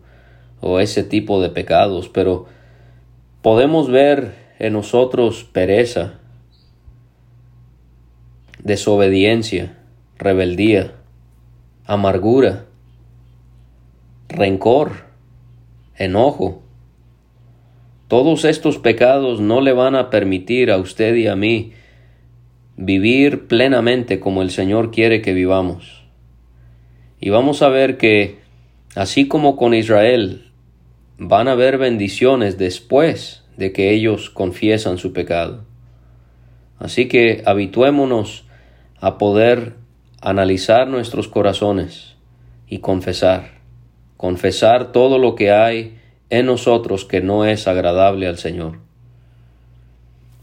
o, 0.60 0.80
ese 0.80 1.04
tipo 1.04 1.42
de 1.42 1.50
pecados, 1.50 2.10
pero 2.10 2.46
podemos 3.42 3.90
ver 3.90 4.36
en 4.60 4.74
nosotros 4.74 5.46
pereza, 5.46 6.20
desobediencia, 8.64 9.78
rebeldía, 10.18 10.92
amargura, 11.86 12.66
rencor, 14.30 15.11
enojo. 16.04 16.62
Todos 18.08 18.44
estos 18.44 18.78
pecados 18.78 19.40
no 19.40 19.62
le 19.62 19.72
van 19.72 19.96
a 19.96 20.10
permitir 20.10 20.72
a 20.72 20.78
usted 20.78 21.16
y 21.16 21.28
a 21.28 21.36
mí 21.36 21.74
vivir 22.76 23.48
plenamente 23.48 24.20
como 24.20 24.42
el 24.42 24.50
Señor 24.50 24.92
quiere 24.92 25.22
que 25.22 25.34
vivamos. 25.34 26.04
Y 27.20 27.30
vamos 27.30 27.62
a 27.62 27.70
ver 27.70 27.98
que, 27.98 28.40
así 28.96 29.28
como 29.28 29.56
con 29.56 29.74
Israel, 29.74 30.52
van 31.18 31.48
a 31.48 31.52
haber 31.52 31.78
bendiciones 31.78 32.58
después 32.58 33.44
de 33.56 33.72
que 33.72 33.92
ellos 33.92 34.30
confiesan 34.32 34.98
su 34.98 35.14
pecado. 35.14 35.66
Así 36.80 37.08
que 37.08 37.44
habituémonos 37.46 38.46
a 39.00 39.20
poder 39.20 39.76
analizar 40.20 40.88
nuestros 40.88 41.28
corazones 41.28 42.16
y 42.68 42.80
confesar 42.80 43.61
confesar 44.22 44.92
todo 44.92 45.18
lo 45.18 45.34
que 45.34 45.50
hay 45.50 45.98
en 46.30 46.46
nosotros 46.46 47.06
que 47.06 47.22
no 47.22 47.44
es 47.44 47.68
agradable 47.68 48.28
al 48.28 48.38
Señor. 48.38 48.78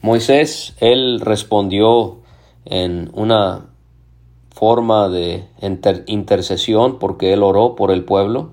Moisés, 0.02 0.75
él 0.80 1.20
respondió 1.20 2.18
en 2.64 3.08
una 3.14 3.66
forma 4.50 5.08
de 5.08 5.44
intercesión 6.08 6.99
porque 6.99 7.32
él 7.32 7.44
oró 7.44 7.76
por 7.76 7.92
el 7.92 8.02
pueblo. 8.02 8.50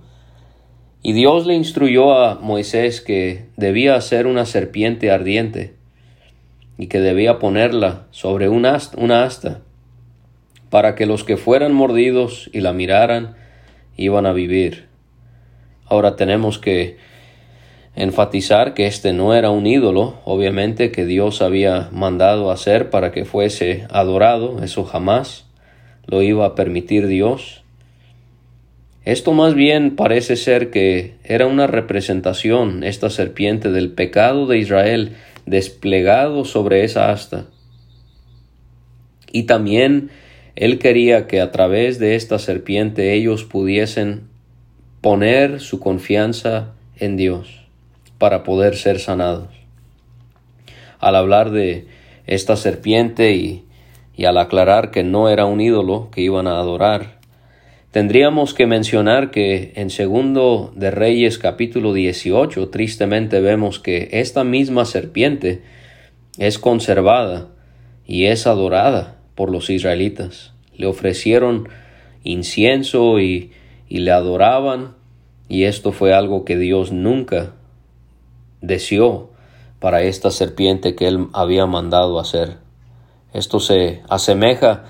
Y 1.02 1.14
Dios 1.14 1.48
le 1.48 1.56
instruyó 1.56 2.14
a 2.14 2.36
Moisés 2.36 3.02
que 3.02 3.48
debía 3.58 3.96
hacer 3.96 4.28
una 4.28 4.46
serpiente 4.46 5.10
ardiente 5.10 5.74
y 6.78 6.86
que 6.86 7.00
debía 7.00 7.40
ponerla 7.40 8.06
sobre 8.12 8.48
una 8.48 8.76
asta 8.76 9.62
para 10.70 10.94
que 10.94 11.08
los 11.08 11.24
que 11.24 11.38
fueran 11.38 11.74
mordidos 11.74 12.48
y 12.54 12.62
la 12.62 12.74
miraran 12.74 13.36
iban 13.98 14.28
a 14.28 14.32
vivir. 14.32 14.94
Ahora 15.86 16.16
tenemos 16.16 16.60
que 16.60 16.98
enfatizar 17.96 18.74
que 18.74 18.88
este 18.88 19.14
no 19.14 19.34
era 19.34 19.52
un 19.52 19.68
ídolo, 19.68 20.16
obviamente 20.26 20.92
que 20.92 21.06
Dios 21.06 21.42
había 21.42 21.90
mandado 21.92 22.52
hacer 22.52 22.90
para 22.90 23.12
que 23.12 23.26
fuese 23.26 23.88
adorado, 23.90 24.62
eso 24.64 24.84
jamás 24.84 25.46
lo 26.06 26.22
iba 26.22 26.46
a 26.46 26.56
permitir 26.56 27.08
Dios. 27.08 27.64
Esto 29.06 29.34
más 29.34 29.54
bien 29.54 29.96
parece 29.96 30.36
ser 30.36 30.72
que 30.72 31.14
era 31.24 31.46
una 31.46 31.68
representación, 31.68 32.84
esta 32.84 33.10
serpiente, 33.10 33.72
del 33.72 33.92
pecado 33.92 34.48
de 34.48 34.58
Israel 34.58 35.16
desplegado 35.46 36.44
sobre 36.44 36.84
esa 36.84 37.12
asta. 37.12 37.46
Y 39.32 39.44
también 39.44 40.10
él 40.56 40.80
quería 40.80 41.28
que 41.28 41.40
a 41.40 41.52
través 41.52 42.00
de 42.00 42.16
esta 42.16 42.40
serpiente 42.40 43.14
ellos 43.14 43.44
pudiesen 43.44 44.24
poner 45.06 45.60
su 45.60 45.80
confianza 45.80 46.74
en 46.98 47.16
Dios 47.16 47.68
para 48.18 48.42
poder 48.42 48.76
ser 48.76 49.00
sanados. 49.00 49.50
Al 50.98 51.16
hablar 51.16 51.52
de 51.52 51.86
esta 52.26 52.56
serpiente 52.56 53.36
y, 53.36 53.66
al 54.26 54.40
aclarar 54.40 54.90
que 54.90 55.04
no 55.04 55.30
era 55.30 55.46
un 55.46 55.62
ídolo 55.62 56.10
que 56.10 56.22
iban 56.22 56.48
a 56.48 56.58
adorar, 56.58 57.20
tendríamos 57.92 58.56
que 58.56 58.66
mencionar 58.66 59.30
que 59.30 59.74
en 59.76 59.92
segundo 59.92 60.74
de 60.76 60.90
Reyes 60.90 61.38
capítulo 61.38 61.94
18 61.94 62.70
tristemente 62.70 63.42
vemos 63.42 63.78
que 63.78 64.10
esta 64.12 64.44
misma 64.44 64.86
serpiente 64.86 65.62
es 66.40 66.58
conservada 66.58 67.50
y 68.08 68.26
es 68.26 68.48
adorada 68.48 69.18
por 69.36 69.52
los 69.52 69.70
israelitas. 69.70 70.56
Le 70.76 70.88
ofrecieron 70.88 71.70
incienso 72.24 73.20
y, 73.20 73.52
y 73.96 74.00
le 74.00 74.12
adoraban, 74.12 74.94
y 75.48 75.64
esto 75.64 75.94
fue 75.94 76.14
algo 76.14 76.44
que 76.44 76.58
Dios 76.58 76.92
nunca 76.92 77.54
deseó 78.60 79.30
para 79.80 80.02
esta 80.04 80.32
serpiente 80.32 80.96
que 80.96 81.08
él 81.08 81.28
había 81.32 81.66
mandado 81.66 82.20
hacer. 82.20 82.58
Esto 83.32 83.62
se 83.62 84.02
asemeja 84.10 84.84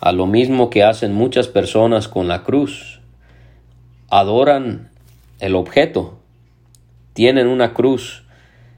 a 0.00 0.12
lo 0.12 0.26
mismo 0.26 0.68
que 0.68 0.84
hacen 0.84 1.14
muchas 1.14 1.48
personas 1.48 2.08
con 2.08 2.28
la 2.28 2.42
cruz. 2.42 3.00
Adoran 4.10 4.90
el 5.40 5.54
objeto, 5.54 6.18
tienen 7.14 7.46
una 7.46 7.72
cruz 7.72 8.22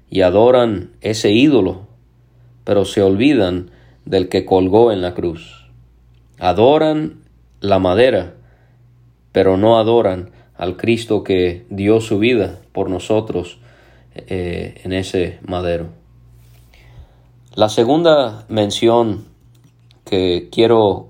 y 0.08 0.20
adoran 0.20 0.92
ese 1.00 1.32
ídolo, 1.32 1.88
pero 2.62 2.84
se 2.84 3.02
olvidan 3.02 3.72
del 4.04 4.28
que 4.28 4.44
colgó 4.44 4.92
en 4.92 5.02
la 5.02 5.14
cruz. 5.14 5.66
Adoran 6.38 7.24
la 7.58 7.80
madera, 7.80 8.34
pero 9.34 9.56
no 9.56 9.78
adoran 9.78 10.30
al 10.56 10.76
Cristo 10.76 11.24
que 11.24 11.66
dio 11.68 12.00
su 12.00 12.20
vida 12.20 12.60
por 12.70 12.88
nosotros 12.88 13.58
eh, 14.14 14.80
en 14.84 14.92
ese 14.92 15.40
madero. 15.44 15.88
La 17.56 17.68
segunda 17.68 18.44
mención 18.48 19.24
que 20.04 20.50
quiero 20.52 21.08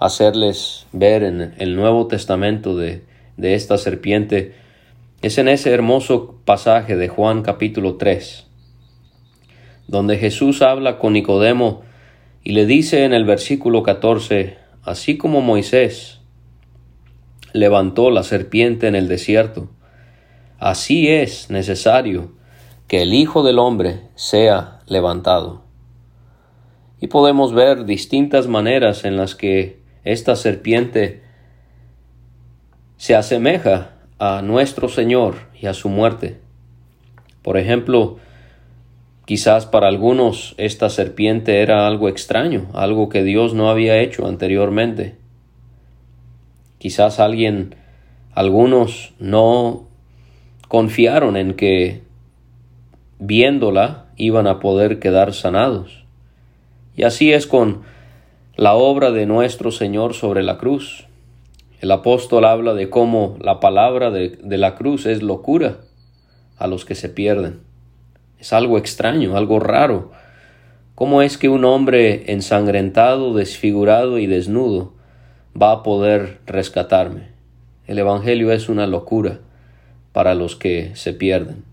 hacerles 0.00 0.88
ver 0.90 1.22
en 1.22 1.54
el 1.58 1.76
Nuevo 1.76 2.08
Testamento 2.08 2.76
de, 2.76 3.04
de 3.36 3.54
esta 3.54 3.78
serpiente 3.78 4.56
es 5.22 5.38
en 5.38 5.46
ese 5.46 5.70
hermoso 5.70 6.40
pasaje 6.44 6.96
de 6.96 7.06
Juan 7.06 7.42
capítulo 7.42 7.98
3, 7.98 8.48
donde 9.86 10.18
Jesús 10.18 10.60
habla 10.60 10.98
con 10.98 11.12
Nicodemo 11.12 11.82
y 12.42 12.50
le 12.50 12.66
dice 12.66 13.04
en 13.04 13.12
el 13.12 13.24
versículo 13.24 13.84
14, 13.84 14.58
así 14.82 15.16
como 15.16 15.40
Moisés 15.40 16.20
levantó 17.54 18.10
la 18.10 18.24
serpiente 18.24 18.88
en 18.88 18.96
el 18.96 19.06
desierto, 19.06 19.70
así 20.58 21.08
es 21.08 21.50
necesario 21.50 22.32
que 22.88 23.00
el 23.00 23.14
Hijo 23.14 23.44
del 23.44 23.60
Hombre 23.60 24.00
sea 24.16 24.80
levantado. 24.86 25.62
Y 27.00 27.06
podemos 27.06 27.54
ver 27.54 27.84
distintas 27.84 28.48
maneras 28.48 29.04
en 29.04 29.16
las 29.16 29.36
que 29.36 29.80
esta 30.02 30.34
serpiente 30.34 31.22
se 32.96 33.14
asemeja 33.14 33.92
a 34.18 34.42
nuestro 34.42 34.88
Señor 34.88 35.36
y 35.60 35.66
a 35.66 35.74
su 35.74 35.88
muerte. 35.88 36.40
Por 37.42 37.56
ejemplo, 37.56 38.18
quizás 39.26 39.64
para 39.64 39.86
algunos 39.86 40.56
esta 40.58 40.90
serpiente 40.90 41.60
era 41.62 41.86
algo 41.86 42.08
extraño, 42.08 42.66
algo 42.74 43.08
que 43.08 43.22
Dios 43.22 43.54
no 43.54 43.70
había 43.70 44.00
hecho 44.00 44.26
anteriormente. 44.26 45.23
Quizás 46.78 47.20
alguien, 47.20 47.74
algunos 48.32 49.14
no 49.18 49.88
confiaron 50.68 51.36
en 51.36 51.54
que 51.54 52.02
viéndola 53.18 54.06
iban 54.16 54.46
a 54.46 54.60
poder 54.60 54.98
quedar 54.98 55.32
sanados. 55.32 56.04
Y 56.96 57.02
así 57.02 57.32
es 57.32 57.46
con 57.46 57.82
la 58.56 58.74
obra 58.74 59.10
de 59.10 59.26
nuestro 59.26 59.70
Señor 59.70 60.14
sobre 60.14 60.42
la 60.42 60.58
cruz. 60.58 61.06
El 61.80 61.90
apóstol 61.90 62.44
habla 62.44 62.74
de 62.74 62.88
cómo 62.88 63.36
la 63.40 63.60
palabra 63.60 64.10
de, 64.10 64.38
la 64.42 64.74
cruz 64.74 65.06
es 65.06 65.22
locura 65.22 65.78
a 66.56 66.66
los 66.66 66.84
que 66.84 66.94
se 66.94 67.08
pierden. 67.08 67.60
Es 68.38 68.52
algo 68.52 68.78
extraño, 68.78 69.36
algo 69.36 69.58
raro. 69.60 70.12
¿Cómo 70.94 71.22
es 71.22 71.36
que 71.36 71.48
un 71.48 71.64
hombre 71.64 72.32
ensangrentado, 72.32 73.34
desfigurado 73.34 74.18
y 74.18 74.26
desnudo 74.26 74.93
va 75.60 75.72
a 75.72 75.82
poder 75.82 76.40
rescatarme? 76.46 77.28
El 77.86 77.98
Evangelio 77.98 78.52
es 78.52 78.68
una 78.68 78.86
locura 78.86 79.40
para 80.12 80.34
los 80.34 80.56
que 80.56 80.94
se 80.94 81.12
pierden. 81.12 81.64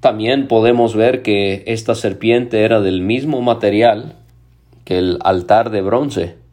También 0.00 0.48
podemos 0.48 0.94
ver 0.94 1.22
que 1.22 1.64
esta 1.66 1.94
serpiente 1.94 2.62
era 2.62 2.80
del 2.80 3.00
mismo 3.00 3.40
material 3.40 4.16
que 4.84 4.98
el 4.98 5.18
altar 5.22 5.70
de 5.70 5.80
bronce 5.80 6.44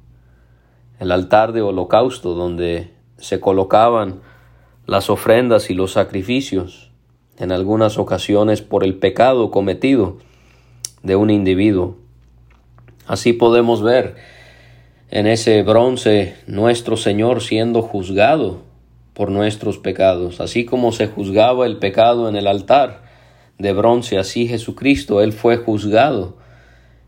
el 1.02 1.12
altar 1.12 1.52
de 1.52 1.64
holocausto 1.64 2.36
donde 2.36 2.92
se 3.18 3.40
colocaban 3.40 4.20
las 4.86 5.10
ofrendas 5.10 5.72
y 5.72 5.74
los 5.74 5.94
sacrificios, 5.94 6.92
en 7.40 7.52
algunas 7.52 7.98
ocasiones 7.98 8.62
por 8.62 8.84
el 8.84 9.00
pecado 9.00 9.50
cometido 9.50 10.18
de 11.02 11.16
un 11.16 11.32
individuo. 11.32 11.98
Así 13.08 13.34
podemos 13.34 13.82
ver 13.82 14.16
en 15.12 15.28
ese 15.28 15.62
bronce 15.62 16.38
nuestro 16.48 16.96
Señor 16.96 17.42
siendo 17.42 17.82
juzgado 17.82 18.62
por 19.14 19.30
nuestros 19.30 19.78
pecados, 19.78 20.40
así 20.40 20.64
como 20.64 20.94
se 20.94 21.08
juzgaba 21.08 21.66
el 21.66 21.78
pecado 21.78 22.30
en 22.30 22.38
el 22.38 22.48
altar 22.48 23.04
de 23.60 23.74
bronce, 23.74 24.18
así 24.18 24.48
Jesucristo, 24.48 25.22
Él 25.22 25.34
fue 25.34 25.58
juzgado 25.58 26.38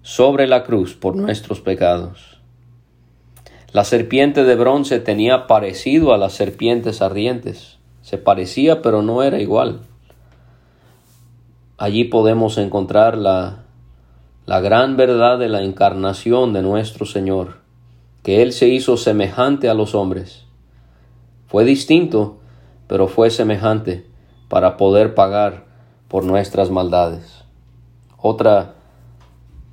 sobre 0.02 0.48
la 0.48 0.64
cruz 0.64 0.96
por 0.96 1.16
nuestros 1.16 1.62
pecados. 1.62 2.42
La 3.72 3.86
serpiente 3.86 4.44
de 4.44 4.56
bronce 4.56 5.00
tenía 5.00 5.48
parecido 5.48 6.14
a 6.14 6.18
las 6.18 6.34
serpientes 6.34 7.02
ardientes. 7.02 7.80
Se 8.02 8.18
parecía, 8.18 8.82
pero 8.82 9.02
no 9.02 9.24
era 9.24 9.40
igual. 9.40 9.80
Allí 11.78 12.04
podemos 12.04 12.58
encontrar 12.58 13.18
la, 13.18 13.64
la 14.46 14.60
gran 14.60 14.98
verdad 14.98 15.40
de 15.40 15.48
la 15.48 15.64
encarnación 15.64 16.54
de 16.54 16.62
nuestro 16.62 17.06
Señor, 17.06 17.63
que 18.24 18.42
Él 18.42 18.54
se 18.54 18.70
hizo 18.70 18.98
semejante 18.98 19.70
a 19.70 19.74
los 19.74 19.94
hombres. 19.96 20.46
Fue 21.48 21.66
distinto, 21.66 22.40
pero 22.88 23.08
fue 23.08 23.30
semejante 23.30 24.06
para 24.48 24.78
poder 24.78 25.14
pagar 25.14 25.66
por 26.08 26.24
nuestras 26.24 26.72
maldades. 26.72 27.44
Otra 28.18 28.76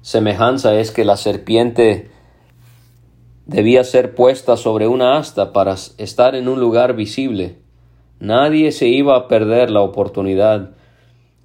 semejanza 0.03 0.75
es 0.75 0.91
que 0.91 1.05
la 1.05 1.17
serpiente 1.17 2.11
debía 3.47 3.85
ser 3.85 4.15
puesta 4.15 4.57
sobre 4.57 4.89
una 4.89 5.19
asta 5.19 5.53
para 5.53 5.75
estar 5.99 6.35
en 6.35 6.49
un 6.49 6.61
lugar 6.61 6.95
visible. 6.95 7.59
Nadie 8.19 8.73
se 8.73 8.89
iba 8.89 9.17
a 9.17 9.29
perder 9.29 9.71
la 9.71 9.81
oportunidad 9.81 10.71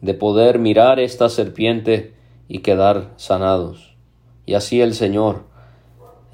de 0.02 0.14
poder 0.14 0.60
mirar 0.60 1.00
esta 1.00 1.30
serpiente 1.30 2.14
y 2.48 2.60
quedar 2.60 3.12
sanados. 3.18 3.96
Y 4.46 4.54
así 4.54 4.82
el 4.82 4.94
Señor, 4.94 5.44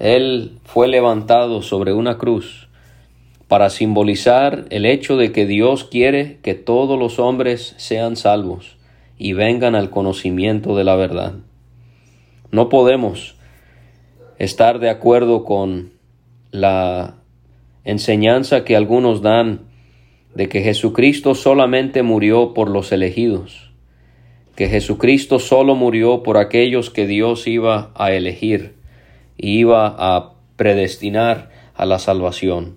Él 0.02 0.58
fue 0.64 0.88
levantado 0.88 1.62
sobre 1.62 1.92
una 1.92 2.18
cruz 2.18 2.66
para 3.46 3.70
simbolizar 3.70 4.64
el 4.70 4.84
hecho 4.84 5.16
de 5.16 5.30
que 5.30 5.46
Dios 5.46 5.84
quiere 5.84 6.40
que 6.42 6.54
todos 6.54 6.98
los 6.98 7.20
hombres 7.20 7.76
sean 7.76 8.16
salvos 8.16 8.78
y 9.16 9.32
vengan 9.34 9.76
al 9.76 9.90
conocimiento 9.90 10.76
de 10.76 10.82
la 10.82 10.96
verdad. 10.96 11.34
No 12.50 12.68
podemos 12.68 13.36
estar 14.40 14.80
de 14.80 14.90
acuerdo 14.90 15.44
con 15.44 15.92
la 16.50 17.14
enseñanza 17.84 18.64
que 18.64 18.74
algunos 18.74 19.22
dan 19.22 19.60
de 20.34 20.48
que 20.48 20.62
Jesucristo 20.62 21.36
solamente 21.36 22.02
murió 22.02 22.54
por 22.54 22.70
los 22.70 22.90
elegidos, 22.90 23.70
que 24.56 24.66
Jesucristo 24.66 25.38
solo 25.38 25.76
murió 25.76 26.24
por 26.24 26.38
aquellos 26.38 26.90
que 26.90 27.06
Dios 27.06 27.46
iba 27.46 27.92
a 27.94 28.10
elegir 28.10 28.81
y 29.36 29.58
iba 29.58 29.94
a 29.98 30.32
predestinar 30.56 31.50
a 31.74 31.86
la 31.86 31.98
salvación. 31.98 32.76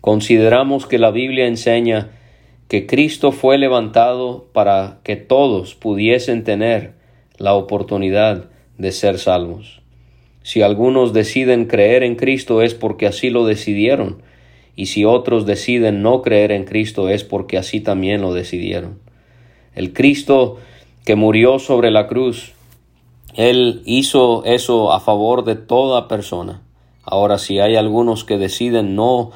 Consideramos 0.00 0.86
que 0.86 0.98
la 0.98 1.10
Biblia 1.10 1.46
enseña 1.46 2.10
que 2.68 2.86
Cristo 2.86 3.32
fue 3.32 3.58
levantado 3.58 4.46
para 4.52 4.98
que 5.02 5.16
todos 5.16 5.74
pudiesen 5.74 6.44
tener 6.44 6.92
la 7.36 7.54
oportunidad 7.54 8.50
de 8.76 8.92
ser 8.92 9.18
salvos. 9.18 9.80
Si 10.42 10.62
algunos 10.62 11.12
deciden 11.12 11.66
creer 11.66 12.02
en 12.02 12.14
Cristo 12.14 12.62
es 12.62 12.74
porque 12.74 13.06
así 13.06 13.30
lo 13.30 13.44
decidieron, 13.44 14.22
y 14.76 14.86
si 14.86 15.04
otros 15.04 15.44
deciden 15.44 16.02
no 16.02 16.22
creer 16.22 16.52
en 16.52 16.64
Cristo 16.64 17.08
es 17.08 17.24
porque 17.24 17.58
así 17.58 17.80
también 17.80 18.20
lo 18.20 18.32
decidieron. 18.32 19.00
El 19.74 19.92
Cristo 19.92 20.58
que 21.04 21.16
murió 21.16 21.58
sobre 21.58 21.90
la 21.90 22.06
cruz, 22.06 22.52
Él 23.38 23.82
hizo 23.84 24.42
eso 24.44 24.92
a 24.92 24.98
favor 24.98 25.44
de 25.44 25.54
toda 25.54 26.08
persona. 26.08 26.62
Ahora, 27.04 27.38
si 27.38 27.60
hay 27.60 27.76
algunos 27.76 28.24
que 28.24 28.36
deciden 28.36 28.96
no 28.96 29.30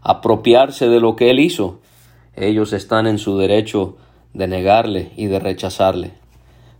apropiarse 0.00 0.86
de 0.88 1.00
lo 1.00 1.16
que 1.16 1.30
Él 1.30 1.40
hizo, 1.40 1.80
ellos 2.36 2.72
están 2.72 3.08
en 3.08 3.18
su 3.18 3.36
derecho 3.36 3.96
de 4.32 4.46
negarle 4.46 5.10
y 5.16 5.26
de 5.26 5.40
rechazarle. 5.40 6.12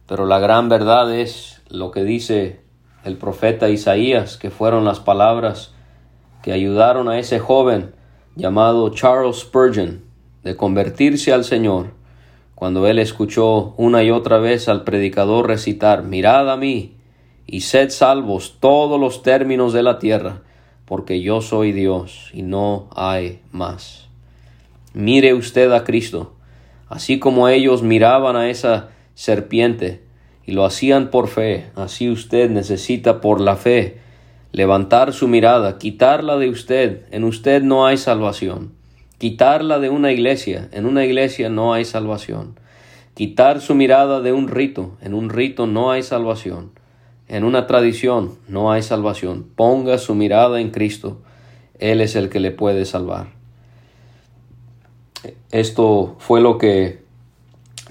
Pero 0.06 0.24
la 0.24 0.38
gran 0.38 0.68
verdad 0.68 1.12
es 1.12 1.60
lo 1.68 1.90
que 1.90 2.04
dice 2.04 2.60
el 3.02 3.16
profeta 3.16 3.68
Isaías, 3.70 4.36
que 4.36 4.50
fueron 4.50 4.84
las 4.84 5.00
palabras 5.00 5.74
que 6.44 6.52
ayudaron 6.52 7.08
a 7.08 7.18
ese 7.18 7.40
joven 7.40 7.92
llamado 8.36 8.90
Charles 8.90 9.40
Spurgeon 9.40 10.04
de 10.44 10.54
convertirse 10.54 11.32
al 11.32 11.42
Señor, 11.42 11.94
cuando 12.58 12.88
él 12.88 12.98
escuchó 12.98 13.72
una 13.76 14.02
y 14.02 14.10
otra 14.10 14.38
vez 14.38 14.68
al 14.68 14.82
predicador 14.82 15.46
recitar, 15.46 16.02
mirad 16.02 16.50
a 16.50 16.56
mí 16.56 16.96
y 17.46 17.60
sed 17.60 17.90
salvos 17.90 18.56
todos 18.58 18.98
los 18.98 19.22
términos 19.22 19.72
de 19.72 19.84
la 19.84 20.00
tierra, 20.00 20.42
porque 20.84 21.22
yo 21.22 21.40
soy 21.40 21.70
Dios 21.70 22.32
y 22.34 22.42
no 22.42 22.88
hay 22.96 23.42
más. 23.52 24.08
Mire 24.92 25.34
usted 25.34 25.70
a 25.70 25.84
Cristo, 25.84 26.32
así 26.88 27.20
como 27.20 27.48
ellos 27.48 27.84
miraban 27.84 28.34
a 28.34 28.50
esa 28.50 28.88
serpiente 29.14 30.02
y 30.44 30.50
lo 30.50 30.64
hacían 30.64 31.10
por 31.10 31.28
fe, 31.28 31.70
así 31.76 32.10
usted 32.10 32.50
necesita 32.50 33.20
por 33.20 33.40
la 33.40 33.54
fe 33.54 34.00
levantar 34.50 35.12
su 35.12 35.28
mirada, 35.28 35.78
quitarla 35.78 36.38
de 36.38 36.48
usted, 36.48 37.04
en 37.12 37.22
usted 37.22 37.62
no 37.62 37.86
hay 37.86 37.98
salvación, 37.98 38.72
quitarla 39.18 39.78
de 39.78 39.90
una 39.90 40.12
iglesia, 40.12 40.68
en 40.72 40.86
una 40.86 41.04
iglesia 41.04 41.48
no 41.48 41.74
hay 41.74 41.84
salvación, 41.84 42.58
quitar 43.14 43.60
su 43.60 43.74
mirada 43.74 44.20
de 44.20 44.32
un 44.32 44.48
rito, 44.48 44.96
en 45.00 45.14
un 45.14 45.28
rito 45.28 45.66
no 45.66 45.90
hay 45.90 46.02
salvación, 46.02 46.70
en 47.28 47.44
una 47.44 47.66
tradición 47.66 48.38
no 48.48 48.72
hay 48.72 48.82
salvación. 48.82 49.46
Ponga 49.54 49.98
su 49.98 50.14
mirada 50.14 50.60
en 50.60 50.70
Cristo. 50.70 51.20
Él 51.78 52.00
es 52.00 52.16
el 52.16 52.30
que 52.30 52.40
le 52.40 52.50
puede 52.50 52.86
salvar. 52.86 53.28
Esto 55.50 56.16
fue 56.18 56.40
lo 56.40 56.56
que 56.56 57.02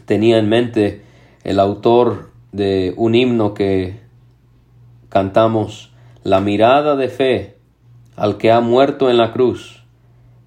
tenía 0.06 0.40
en 0.40 0.50
mente 0.50 1.04
el 1.44 1.60
autor 1.60 2.32
de 2.52 2.94
un 2.98 3.14
himno 3.14 3.54
que 3.54 4.00
cantamos, 5.10 5.92
la 6.24 6.42
mirada 6.42 6.96
de 6.96 7.10
fe 7.10 7.58
al 8.16 8.38
que 8.38 8.52
ha 8.52 8.60
muerto 8.60 9.10
en 9.10 9.18
la 9.18 9.32
cruz. 9.32 9.77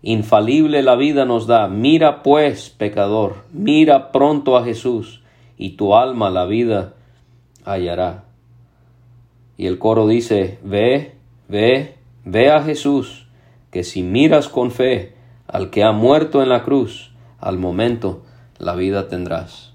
Infalible 0.02 0.82
la 0.82 0.96
vida 0.96 1.24
nos 1.24 1.46
da. 1.46 1.68
Mira 1.68 2.22
pues, 2.22 2.70
pecador, 2.70 3.44
mira 3.52 4.12
pronto 4.12 4.56
a 4.56 4.64
Jesús, 4.64 5.22
y 5.58 5.70
tu 5.70 5.94
alma 5.94 6.30
la 6.30 6.46
vida 6.46 6.94
hallará. 7.64 8.24
Y 9.58 9.66
el 9.66 9.78
coro 9.78 10.06
dice, 10.06 10.58
ve, 10.62 11.16
ve, 11.48 11.96
ve 12.24 12.50
a 12.50 12.62
Jesús, 12.62 13.26
que 13.70 13.84
si 13.84 14.02
miras 14.02 14.48
con 14.48 14.70
fe 14.70 15.14
al 15.46 15.70
que 15.70 15.84
ha 15.84 15.92
muerto 15.92 16.42
en 16.42 16.48
la 16.48 16.62
cruz, 16.62 17.12
al 17.38 17.58
momento 17.58 18.22
la 18.58 18.74
vida 18.74 19.08
tendrás. 19.08 19.74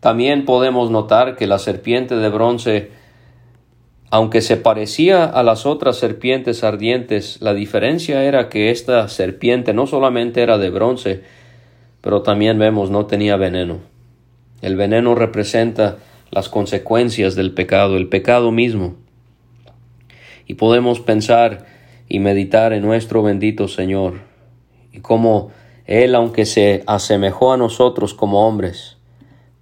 También 0.00 0.44
podemos 0.44 0.90
notar 0.90 1.36
que 1.36 1.46
la 1.46 1.58
serpiente 1.58 2.16
de 2.16 2.28
bronce, 2.28 2.90
aunque 4.12 4.42
se 4.42 4.58
parecía 4.58 5.24
a 5.24 5.42
las 5.42 5.64
otras 5.64 5.96
serpientes 5.96 6.64
ardientes, 6.64 7.38
la 7.40 7.54
diferencia 7.54 8.24
era 8.24 8.50
que 8.50 8.70
esta 8.70 9.08
serpiente 9.08 9.72
no 9.72 9.86
solamente 9.86 10.42
era 10.42 10.58
de 10.58 10.68
bronce, 10.68 11.22
pero 12.02 12.20
también 12.20 12.58
vemos 12.58 12.90
no 12.90 13.06
tenía 13.06 13.36
veneno. 13.36 13.78
El 14.60 14.76
veneno 14.76 15.14
representa 15.14 15.96
las 16.30 16.50
consecuencias 16.50 17.36
del 17.36 17.54
pecado, 17.54 17.96
el 17.96 18.10
pecado 18.10 18.52
mismo. 18.52 18.96
Y 20.46 20.56
podemos 20.56 21.00
pensar 21.00 21.64
y 22.06 22.18
meditar 22.18 22.74
en 22.74 22.82
nuestro 22.82 23.22
bendito 23.22 23.66
Señor 23.66 24.20
y 24.92 25.00
cómo 25.00 25.52
Él, 25.86 26.14
aunque 26.14 26.44
se 26.44 26.82
asemejó 26.86 27.54
a 27.54 27.56
nosotros 27.56 28.12
como 28.12 28.46
hombres, 28.46 28.98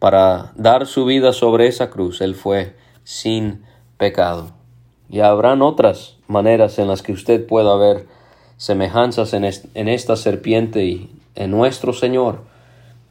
para 0.01 0.51
dar 0.57 0.89
su 0.89 1.05
vida 1.05 1.33
sobre 1.33 1.69
esa 1.69 1.89
cruz, 1.89 2.21
Él 2.21 2.35
fue 2.35 2.75
sin 3.05 3.70
pecado. 4.01 4.49
Y 5.11 5.21
habrán 5.21 5.61
otras 5.61 6.17
maneras 6.27 6.79
en 6.79 6.89
las 6.89 7.03
que 7.03 7.13
usted 7.13 7.47
pueda 7.47 7.77
ver 7.77 8.07
semejanzas 8.57 9.35
en, 9.35 9.45
en 9.45 9.89
esta 9.89 10.17
serpiente 10.17 10.87
y 10.87 11.21
en 11.35 11.51
nuestro 11.51 11.93
Señor. 11.93 12.41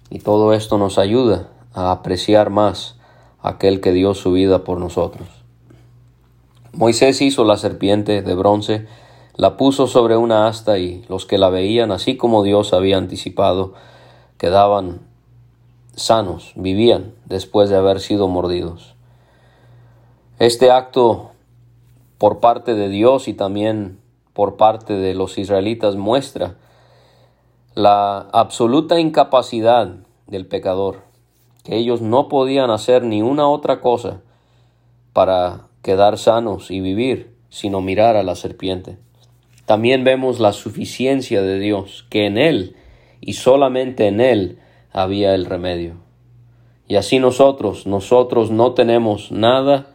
Y 0.10 0.18
todo 0.20 0.52
esto 0.54 0.80
nos 0.80 0.98
ayuda 0.98 1.50
a 1.76 1.92
apreciar 1.92 2.50
más 2.50 2.96
aquel 3.40 3.82
que 3.82 3.92
dio 3.92 4.16
su 4.16 4.32
vida 4.32 4.64
por 4.64 4.80
nosotros. 4.80 5.28
Moisés 6.74 7.22
hizo 7.22 7.44
la 7.44 7.58
serpiente 7.58 8.24
de 8.24 8.34
bronce, 8.34 8.88
la 9.36 9.58
puso 9.58 9.86
sobre 9.86 10.18
una 10.18 10.48
asta 10.48 10.80
y 10.80 11.06
los 11.08 11.28
que 11.28 11.38
la 11.38 11.50
veían, 11.50 11.92
así 11.92 12.18
como 12.18 12.42
Dios 12.42 12.74
había 12.74 12.98
anticipado, 12.98 13.76
quedaban 14.40 15.02
sanos, 15.96 16.52
vivían 16.56 17.14
después 17.26 17.70
de 17.70 17.78
haber 17.78 18.00
sido 18.00 18.28
mordidos. 18.28 18.96
Este 20.40 20.72
acto 20.72 21.32
por 22.18 22.40
parte 22.40 22.74
de 22.74 22.90
Dios 22.90 23.28
y 23.28 23.34
también 23.34 24.00
por 24.34 24.58
parte 24.58 24.94
de 24.94 25.14
los 25.14 25.38
israelitas 25.38 25.96
muestra 25.96 26.56
la 27.76 28.20
absoluta 28.32 29.00
incapacidad 29.00 29.96
del 30.28 30.48
pecador 30.48 31.10
que 31.64 31.78
ellos 31.78 32.02
no 32.02 32.30
podían 32.30 32.72
hacer 32.72 33.04
ni 33.04 33.22
una 33.22 33.48
otra 33.48 33.82
cosa 33.82 34.22
para 35.14 35.68
quedar 35.82 36.18
sanos 36.18 36.72
y 36.72 36.80
vivir, 36.80 37.36
sino 37.50 37.82
mirar 37.82 38.16
a 38.16 38.24
la 38.24 38.36
serpiente. 38.36 38.98
También 39.66 40.04
vemos 40.04 40.40
la 40.40 40.54
suficiencia 40.54 41.42
de 41.42 41.60
Dios, 41.60 42.06
que 42.10 42.26
en 42.26 42.38
Él 42.38 42.76
y 43.22 43.34
solamente 43.34 44.08
en 44.08 44.22
Él 44.22 44.60
había 44.92 45.36
el 45.36 45.46
remedio. 45.46 45.96
Y 46.88 46.96
así 46.96 47.20
nosotros, 47.20 47.86
nosotros 47.86 48.50
no 48.52 48.74
tenemos 48.74 49.32
nada 49.32 49.94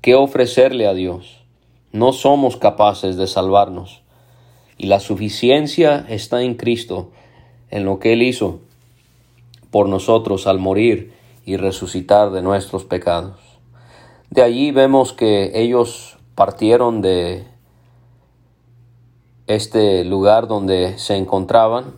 que 0.00 0.14
ofrecerle 0.14 0.86
a 0.86 0.94
Dios. 0.94 1.44
No 1.92 2.12
somos 2.12 2.56
capaces 2.56 3.16
de 3.16 3.26
salvarnos. 3.26 4.02
Y 4.78 4.86
la 4.86 5.00
suficiencia 5.00 6.06
está 6.08 6.42
en 6.42 6.54
Cristo, 6.54 7.10
en 7.70 7.84
lo 7.84 7.98
que 7.98 8.14
Él 8.14 8.22
hizo 8.22 8.60
por 9.70 9.88
nosotros 9.88 10.46
al 10.46 10.58
morir 10.58 11.12
y 11.44 11.56
resucitar 11.56 12.30
de 12.30 12.42
nuestros 12.42 12.84
pecados. 12.84 13.38
De 14.30 14.42
allí 14.42 14.70
vemos 14.70 15.12
que 15.12 15.60
ellos 15.60 16.16
partieron 16.34 17.02
de 17.02 17.44
este 19.46 20.04
lugar 20.04 20.46
donde 20.46 20.98
se 20.98 21.16
encontraban, 21.16 21.96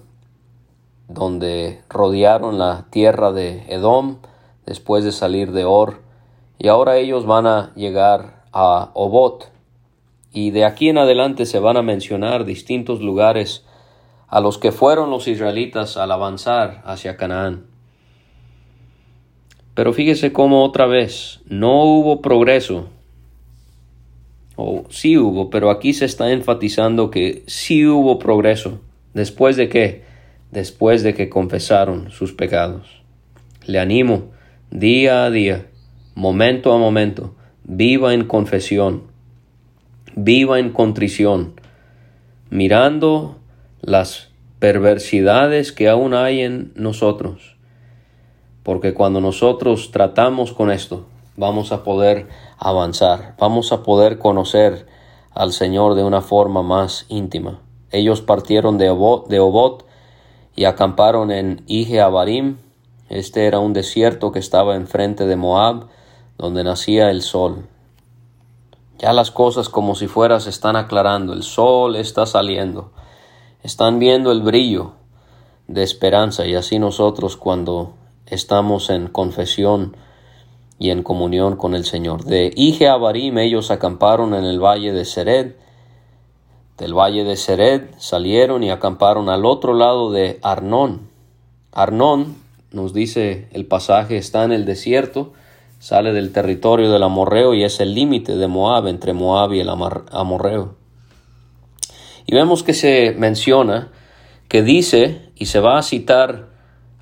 donde 1.08 1.82
rodearon 1.88 2.58
la 2.58 2.86
tierra 2.90 3.32
de 3.32 3.64
Edom 3.68 4.16
después 4.64 5.04
de 5.04 5.12
salir 5.12 5.52
de 5.52 5.66
Or, 5.66 6.00
y 6.58 6.68
ahora 6.68 6.96
ellos 6.96 7.26
van 7.26 7.46
a 7.46 7.72
llegar 7.74 8.44
a 8.52 8.90
Obot, 8.94 9.50
y 10.32 10.50
de 10.50 10.64
aquí 10.64 10.88
en 10.88 10.98
adelante 10.98 11.46
se 11.46 11.58
van 11.58 11.76
a 11.76 11.82
mencionar 11.82 12.44
distintos 12.44 13.00
lugares 13.00 13.64
a 14.28 14.40
los 14.40 14.56
que 14.56 14.72
fueron 14.72 15.10
los 15.10 15.28
israelitas 15.28 15.98
al 15.98 16.10
avanzar 16.10 16.80
hacia 16.86 17.18
Canaán. 17.18 17.66
Pero 19.74 19.92
fíjese 19.92 20.32
cómo 20.32 20.64
otra 20.64 20.86
vez 20.86 21.40
no 21.46 21.84
hubo 21.84 22.22
progreso. 22.22 22.88
O 24.56 24.84
sí 24.90 25.16
hubo, 25.16 25.50
pero 25.50 25.70
aquí 25.70 25.92
se 25.92 26.04
está 26.04 26.30
enfatizando 26.30 27.10
que 27.10 27.42
sí 27.46 27.86
hubo 27.86 28.18
progreso. 28.18 28.80
¿Después 29.14 29.56
de 29.56 29.68
qué? 29.68 30.04
Después 30.50 31.02
de 31.02 31.14
que 31.14 31.28
confesaron 31.28 32.10
sus 32.10 32.32
pecados. 32.32 33.02
Le 33.66 33.78
animo 33.78 34.30
día 34.70 35.24
a 35.24 35.30
día, 35.30 35.66
momento 36.14 36.72
a 36.72 36.78
momento, 36.78 37.34
viva 37.64 38.14
en 38.14 38.24
confesión, 38.24 39.04
viva 40.14 40.58
en 40.58 40.70
contrición, 40.70 41.54
mirando 42.50 43.36
las 43.80 44.28
perversidades 44.58 45.72
que 45.72 45.88
aún 45.88 46.14
hay 46.14 46.40
en 46.40 46.72
nosotros. 46.74 47.56
Porque 48.62 48.94
cuando 48.94 49.20
nosotros 49.20 49.90
tratamos 49.90 50.52
con 50.52 50.70
esto, 50.70 51.06
vamos 51.36 51.72
a 51.72 51.82
poder 51.82 52.28
avanzar, 52.58 53.34
vamos 53.38 53.72
a 53.72 53.82
poder 53.82 54.18
conocer 54.18 54.86
al 55.34 55.52
Señor 55.52 55.94
de 55.94 56.04
una 56.04 56.20
forma 56.20 56.62
más 56.62 57.06
íntima. 57.08 57.60
Ellos 57.90 58.20
partieron 58.20 58.78
de 58.78 58.90
Obot, 58.90 59.28
de 59.28 59.40
y 60.54 60.64
acamparon 60.64 61.30
en 61.30 61.62
Ije 61.66 62.00
Abarim. 62.00 62.56
Este 63.08 63.46
era 63.46 63.58
un 63.58 63.72
desierto 63.72 64.32
que 64.32 64.38
estaba 64.38 64.76
enfrente 64.76 65.26
de 65.26 65.36
Moab, 65.36 65.88
donde 66.42 66.62
nacía 66.62 67.10
el 67.10 67.22
sol. 67.22 67.66
Ya 68.98 69.14
las 69.14 69.30
cosas 69.30 69.70
como 69.70 69.94
si 69.94 70.08
fuera 70.08 70.40
se 70.40 70.50
están 70.50 70.76
aclarando, 70.76 71.32
el 71.32 71.42
sol 71.42 71.96
está 71.96 72.26
saliendo 72.26 72.92
están 73.62 73.98
viendo 73.98 74.32
el 74.32 74.42
brillo 74.42 74.92
de 75.68 75.82
esperanza 75.82 76.46
y 76.46 76.54
así 76.54 76.78
nosotros 76.78 77.36
cuando 77.36 77.94
estamos 78.26 78.90
en 78.90 79.06
confesión 79.06 79.96
y 80.78 80.90
en 80.90 81.02
comunión 81.02 81.56
con 81.56 81.74
el 81.74 81.84
Señor. 81.84 82.24
De 82.24 82.52
Ije 82.56 82.88
Abarim 82.88 83.38
ellos 83.38 83.70
acamparon 83.70 84.34
en 84.34 84.44
el 84.44 84.58
valle 84.58 84.92
de 84.92 85.04
Sered. 85.04 85.52
Del 86.76 86.94
valle 86.94 87.22
de 87.22 87.36
Sered 87.36 87.90
salieron 87.98 88.64
y 88.64 88.70
acamparon 88.70 89.28
al 89.28 89.44
otro 89.44 89.74
lado 89.74 90.10
de 90.10 90.40
Arnón. 90.42 91.08
Arnón, 91.70 92.36
nos 92.72 92.92
dice 92.92 93.48
el 93.52 93.66
pasaje, 93.66 94.16
está 94.16 94.42
en 94.44 94.52
el 94.52 94.64
desierto, 94.64 95.34
sale 95.82 96.12
del 96.12 96.30
territorio 96.30 96.92
del 96.92 97.02
Amorreo 97.02 97.54
y 97.54 97.64
es 97.64 97.80
el 97.80 97.92
límite 97.92 98.36
de 98.36 98.46
Moab 98.46 98.86
entre 98.86 99.14
Moab 99.14 99.52
y 99.52 99.58
el 99.58 99.68
Amorreo. 99.68 100.76
Y 102.24 102.36
vemos 102.36 102.62
que 102.62 102.72
se 102.72 103.16
menciona, 103.18 103.90
que 104.46 104.62
dice, 104.62 105.22
y 105.34 105.46
se 105.46 105.58
va 105.58 105.78
a 105.78 105.82
citar 105.82 106.50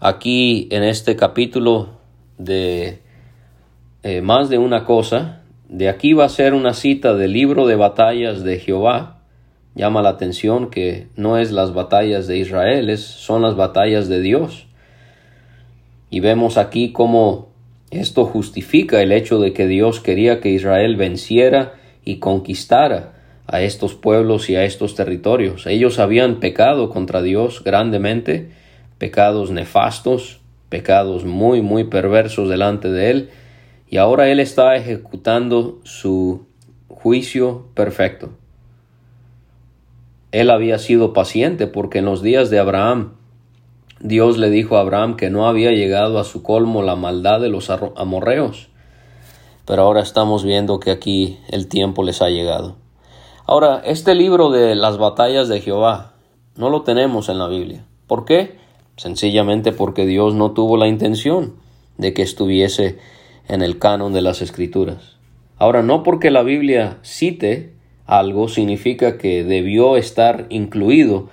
aquí 0.00 0.66
en 0.70 0.82
este 0.82 1.14
capítulo 1.14 1.90
de 2.38 3.02
eh, 4.02 4.22
más 4.22 4.48
de 4.48 4.56
una 4.56 4.86
cosa, 4.86 5.42
de 5.68 5.90
aquí 5.90 6.14
va 6.14 6.24
a 6.24 6.30
ser 6.30 6.54
una 6.54 6.72
cita 6.72 7.12
del 7.12 7.34
libro 7.34 7.66
de 7.66 7.76
batallas 7.76 8.44
de 8.44 8.60
Jehová. 8.60 9.18
Llama 9.74 10.00
la 10.00 10.08
atención 10.08 10.70
que 10.70 11.08
no 11.16 11.36
es 11.36 11.52
las 11.52 11.74
batallas 11.74 12.26
de 12.26 12.38
Israel, 12.38 12.96
son 12.96 13.42
las 13.42 13.56
batallas 13.56 14.08
de 14.08 14.22
Dios. 14.22 14.68
Y 16.08 16.20
vemos 16.20 16.56
aquí 16.56 16.92
cómo 16.92 17.49
esto 17.90 18.24
justifica 18.24 19.02
el 19.02 19.12
hecho 19.12 19.40
de 19.40 19.52
que 19.52 19.66
Dios 19.66 20.00
quería 20.00 20.40
que 20.40 20.50
Israel 20.50 20.96
venciera 20.96 21.74
y 22.04 22.18
conquistara 22.18 23.14
a 23.46 23.62
estos 23.62 23.94
pueblos 23.94 24.48
y 24.48 24.56
a 24.56 24.64
estos 24.64 24.94
territorios. 24.94 25.66
Ellos 25.66 25.98
habían 25.98 26.38
pecado 26.38 26.88
contra 26.90 27.20
Dios 27.20 27.64
grandemente, 27.64 28.50
pecados 28.98 29.50
nefastos, 29.50 30.40
pecados 30.68 31.24
muy, 31.24 31.62
muy 31.62 31.84
perversos 31.84 32.48
delante 32.48 32.90
de 32.90 33.10
Él, 33.10 33.30
y 33.88 33.96
ahora 33.96 34.28
Él 34.28 34.38
está 34.38 34.76
ejecutando 34.76 35.80
su 35.82 36.46
juicio 36.86 37.66
perfecto. 37.74 38.30
Él 40.30 40.50
había 40.50 40.78
sido 40.78 41.12
paciente 41.12 41.66
porque 41.66 41.98
en 41.98 42.04
los 42.04 42.22
días 42.22 42.50
de 42.50 42.60
Abraham 42.60 43.14
Dios 44.02 44.38
le 44.38 44.48
dijo 44.48 44.76
a 44.76 44.80
Abraham 44.80 45.16
que 45.16 45.28
no 45.28 45.46
había 45.46 45.72
llegado 45.72 46.18
a 46.18 46.24
su 46.24 46.42
colmo 46.42 46.82
la 46.82 46.96
maldad 46.96 47.38
de 47.38 47.50
los 47.50 47.68
amorreos. 47.68 48.70
Pero 49.66 49.82
ahora 49.82 50.00
estamos 50.00 50.42
viendo 50.42 50.80
que 50.80 50.90
aquí 50.90 51.38
el 51.50 51.68
tiempo 51.68 52.02
les 52.02 52.22
ha 52.22 52.30
llegado. 52.30 52.76
Ahora, 53.46 53.82
este 53.84 54.14
libro 54.14 54.48
de 54.50 54.74
las 54.74 54.96
batallas 54.96 55.48
de 55.48 55.60
Jehová 55.60 56.14
no 56.56 56.70
lo 56.70 56.80
tenemos 56.80 57.28
en 57.28 57.38
la 57.38 57.46
Biblia. 57.48 57.84
¿Por 58.06 58.24
qué? 58.24 58.56
Sencillamente 58.96 59.72
porque 59.72 60.06
Dios 60.06 60.34
no 60.34 60.52
tuvo 60.52 60.78
la 60.78 60.88
intención 60.88 61.56
de 61.98 62.14
que 62.14 62.22
estuviese 62.22 62.98
en 63.48 63.60
el 63.60 63.78
canon 63.78 64.14
de 64.14 64.22
las 64.22 64.40
escrituras. 64.40 65.18
Ahora, 65.58 65.82
no 65.82 66.02
porque 66.02 66.30
la 66.30 66.42
Biblia 66.42 66.98
cite 67.02 67.74
algo 68.06 68.48
significa 68.48 69.18
que 69.18 69.44
debió 69.44 69.96
estar 69.96 70.46
incluido 70.48 71.28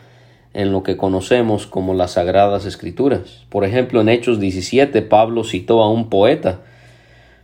en 0.57 0.71
lo 0.71 0.81
que 0.81 0.97
conocemos 0.97 1.67
como 1.67 1.93
las 1.93 2.13
Sagradas 2.13 2.65
Escrituras. 2.65 3.45
Por 3.49 3.63
ejemplo, 3.63 4.01
en 4.01 4.09
Hechos 4.09 4.39
17 4.39 5.03
Pablo 5.03 5.43
citó 5.43 5.83
a 5.83 5.91
un 5.91 6.09
poeta, 6.09 6.61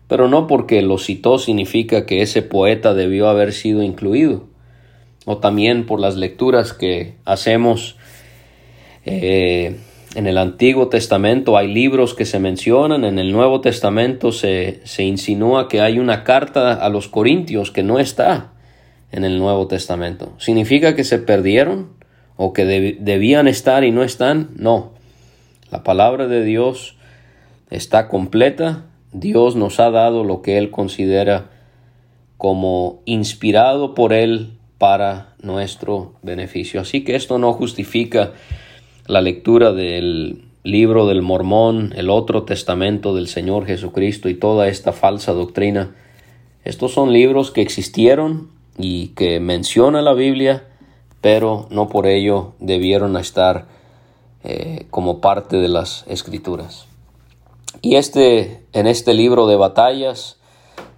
pero 0.07 0.27
no 0.27 0.47
porque 0.47 0.81
lo 0.81 0.97
citó 0.97 1.37
significa 1.37 2.07
que 2.07 2.23
ese 2.23 2.41
poeta 2.41 2.95
debió 2.95 3.29
haber 3.29 3.53
sido 3.53 3.83
incluido. 3.83 4.47
O 5.25 5.37
también 5.37 5.85
por 5.85 5.99
las 5.99 6.15
lecturas 6.15 6.73
que 6.73 7.13
hacemos 7.23 7.97
eh, 9.05 9.77
en 10.15 10.25
el 10.25 10.39
Antiguo 10.39 10.87
Testamento 10.87 11.55
hay 11.55 11.71
libros 11.71 12.15
que 12.15 12.25
se 12.25 12.39
mencionan, 12.39 13.05
en 13.05 13.19
el 13.19 13.31
Nuevo 13.31 13.61
Testamento 13.61 14.31
se, 14.31 14.81
se 14.85 15.03
insinúa 15.03 15.67
que 15.67 15.81
hay 15.81 15.99
una 15.99 16.23
carta 16.23 16.73
a 16.73 16.89
los 16.89 17.09
Corintios 17.09 17.69
que 17.69 17.83
no 17.83 17.99
está 17.99 18.53
en 19.11 19.23
el 19.23 19.37
Nuevo 19.37 19.67
Testamento. 19.67 20.33
¿Significa 20.39 20.95
que 20.95 21.03
se 21.03 21.19
perdieron? 21.19 22.01
O 22.35 22.53
que 22.53 22.65
debían 22.65 23.47
estar 23.47 23.83
y 23.83 23.91
no 23.91 24.03
están. 24.03 24.49
No, 24.55 24.91
la 25.71 25.83
palabra 25.83 26.27
de 26.27 26.43
Dios 26.43 26.95
está 27.69 28.07
completa. 28.07 28.85
Dios 29.11 29.55
nos 29.55 29.79
ha 29.79 29.91
dado 29.91 30.23
lo 30.23 30.41
que 30.41 30.57
Él 30.57 30.71
considera 30.71 31.49
como 32.37 33.01
inspirado 33.05 33.93
por 33.93 34.13
Él 34.13 34.53
para 34.77 35.33
nuestro 35.41 36.13
beneficio. 36.23 36.81
Así 36.81 37.03
que 37.03 37.15
esto 37.15 37.37
no 37.37 37.53
justifica 37.53 38.33
la 39.07 39.21
lectura 39.21 39.71
del 39.71 40.45
libro 40.63 41.07
del 41.07 41.21
Mormón, 41.21 41.93
el 41.95 42.09
otro 42.09 42.43
testamento 42.43 43.15
del 43.15 43.27
Señor 43.27 43.65
Jesucristo 43.65 44.29
y 44.29 44.33
toda 44.33 44.67
esta 44.67 44.93
falsa 44.93 45.33
doctrina. 45.33 45.95
Estos 46.63 46.93
son 46.93 47.11
libros 47.11 47.51
que 47.51 47.61
existieron 47.61 48.49
y 48.77 49.09
que 49.09 49.39
menciona 49.39 50.01
la 50.01 50.13
Biblia, 50.13 50.63
pero 51.23 51.67
no 51.69 51.87
por 51.87 52.05
ello 52.05 52.51
debieron 52.59 53.15
estar 53.15 53.65
eh, 54.43 54.87
como 54.89 55.21
parte 55.21 55.55
de 55.55 55.69
las 55.69 56.03
escrituras. 56.09 56.85
Y 57.81 57.95
este, 57.95 58.65
en 58.73 58.87
este 58.87 59.13
libro 59.13 59.47
de 59.47 59.55
batallas, 59.55 60.37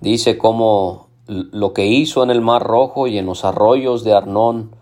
dice 0.02 0.40
cómo 0.40 1.10
lo 1.28 1.74
que 1.74 1.86
hizo 1.86 2.24
en 2.24 2.32
el 2.32 2.42
Mar 2.42 2.64
Rojo 2.64 3.06
y 3.06 3.20
en 3.20 3.28
los 3.28 3.46
arroyos 3.46 4.04
de 4.04 4.14
Arnón, 4.14 4.76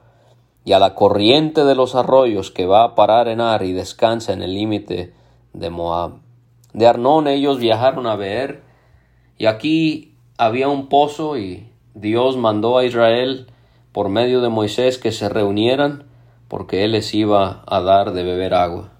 y 0.63 0.71
a 0.71 0.79
la 0.79 0.95
corriente 0.95 1.65
de 1.65 1.75
los 1.75 1.93
arroyos 1.95 2.49
que 2.49 2.65
va 2.65 2.85
a 2.85 2.95
parar 2.95 3.27
en 3.27 3.41
Ar 3.41 3.63
y 3.63 3.73
descansa 3.73 4.31
en 4.31 4.43
el 4.43 4.53
límite 4.53 5.13
de 5.51 5.69
Moab. 5.69 6.19
De 6.71 6.87
Arnón 6.87 7.27
ellos 7.27 7.59
viajaron 7.59 8.07
a 8.07 8.15
ver, 8.15 8.63
y 9.37 9.47
aquí 9.47 10.15
había 10.37 10.69
un 10.69 10.87
pozo 10.87 11.37
y 11.37 11.69
Dios 11.95 12.37
mandó 12.37 12.77
a 12.77 12.85
Israel 12.85 13.47
por 13.93 14.09
medio 14.09 14.41
de 14.41 14.49
Moisés 14.49 14.97
que 14.97 15.11
se 15.11 15.29
reunieran 15.29 16.03
porque 16.49 16.83
Él 16.83 16.91
les 16.91 17.13
iba 17.13 17.63
a 17.65 17.81
dar 17.81 18.11
de 18.11 18.23
beber 18.23 18.53
agua. 18.53 18.91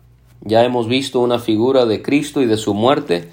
Ya 0.42 0.64
hemos 0.64 0.88
visto 0.88 1.20
una 1.20 1.40
figura 1.40 1.86
de 1.86 2.02
Cristo 2.02 2.42
y 2.42 2.46
de 2.46 2.58
su 2.58 2.74
muerte 2.74 3.30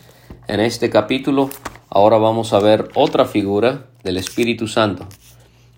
en 0.49 0.61
este 0.61 0.91
capítulo. 0.91 1.51
Ahora 1.89 2.19
vamos 2.19 2.53
a 2.53 2.61
ver 2.61 2.89
otra 2.95 3.25
figura 3.25 3.87
del 4.03 4.17
Espíritu 4.17 4.69
Santo. 4.69 5.07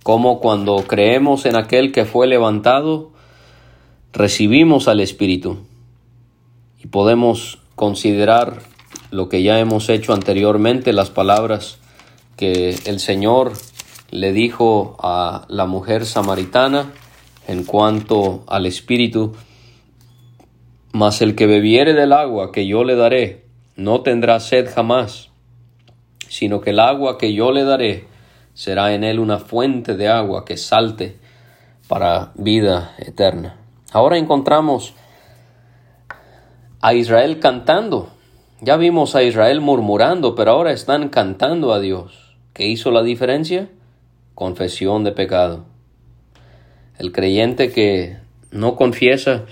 Como 0.02 0.40
cuando 0.40 0.76
creemos 0.86 1.46
en 1.46 1.56
aquel 1.56 1.92
que 1.92 2.04
fue 2.04 2.26
levantado, 2.26 3.12
recibimos 4.12 4.88
al 4.88 5.00
Espíritu. 5.00 5.58
Y 6.82 6.88
podemos 6.88 7.60
considerar 7.76 8.60
lo 9.10 9.28
que 9.28 9.42
ya 9.42 9.58
hemos 9.58 9.88
hecho 9.88 10.12
anteriormente, 10.12 10.92
las 10.92 11.10
palabras 11.10 11.78
que 12.36 12.76
el 12.86 12.98
Señor 12.98 13.52
le 14.12 14.32
dijo 14.32 14.94
a 15.00 15.46
la 15.48 15.64
mujer 15.64 16.04
samaritana 16.04 16.92
en 17.48 17.64
cuanto 17.64 18.44
al 18.46 18.66
espíritu, 18.66 19.32
mas 20.92 21.22
el 21.22 21.34
que 21.34 21.46
bebiere 21.46 21.94
del 21.94 22.12
agua 22.12 22.52
que 22.52 22.66
yo 22.66 22.84
le 22.84 22.94
daré, 22.94 23.46
no 23.74 24.02
tendrá 24.02 24.38
sed 24.38 24.68
jamás, 24.72 25.30
sino 26.28 26.60
que 26.60 26.70
el 26.70 26.80
agua 26.80 27.16
que 27.16 27.32
yo 27.32 27.52
le 27.52 27.64
daré 27.64 28.06
será 28.52 28.92
en 28.92 29.02
él 29.02 29.18
una 29.18 29.38
fuente 29.38 29.96
de 29.96 30.08
agua 30.08 30.44
que 30.44 30.58
salte 30.58 31.16
para 31.88 32.32
vida 32.34 32.94
eterna. 32.98 33.56
Ahora 33.92 34.18
encontramos 34.18 34.92
a 36.82 36.92
Israel 36.92 37.40
cantando. 37.40 38.10
Ya 38.60 38.76
vimos 38.76 39.16
a 39.16 39.22
Israel 39.22 39.62
murmurando, 39.62 40.34
pero 40.34 40.50
ahora 40.50 40.72
están 40.72 41.08
cantando 41.08 41.72
a 41.72 41.80
Dios. 41.80 42.36
¿Qué 42.52 42.66
hizo 42.66 42.90
la 42.90 43.02
diferencia? 43.02 43.70
Confesión 44.42 45.04
de 45.04 45.12
pecado. 45.12 45.66
El 46.98 47.12
creyente 47.12 47.70
que 47.70 48.16
no 48.50 48.74
confiesa 48.74 49.44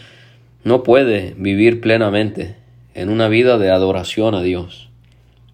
no 0.65 0.83
puede 0.83 1.33
vivir 1.39 1.81
plenamente 1.81 2.57
en 2.95 3.09
una 3.09 3.29
vida 3.29 3.57
de 3.57 3.71
adoración 3.71 4.35
a 4.35 4.43
Dios. 4.43 4.91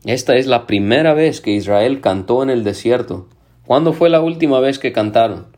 Esta 0.06 0.36
es 0.36 0.46
la 0.46 0.66
primera 0.66 1.12
vez 1.12 1.42
que 1.42 1.50
Israel 1.50 2.00
cantó 2.00 2.42
en 2.42 2.48
el 2.48 2.64
desierto. 2.64 3.28
¿Cuándo 3.66 3.92
fue 3.92 4.08
la 4.08 4.22
última 4.22 4.58
vez 4.58 4.78
que 4.78 4.92
cantaron? 4.92 5.48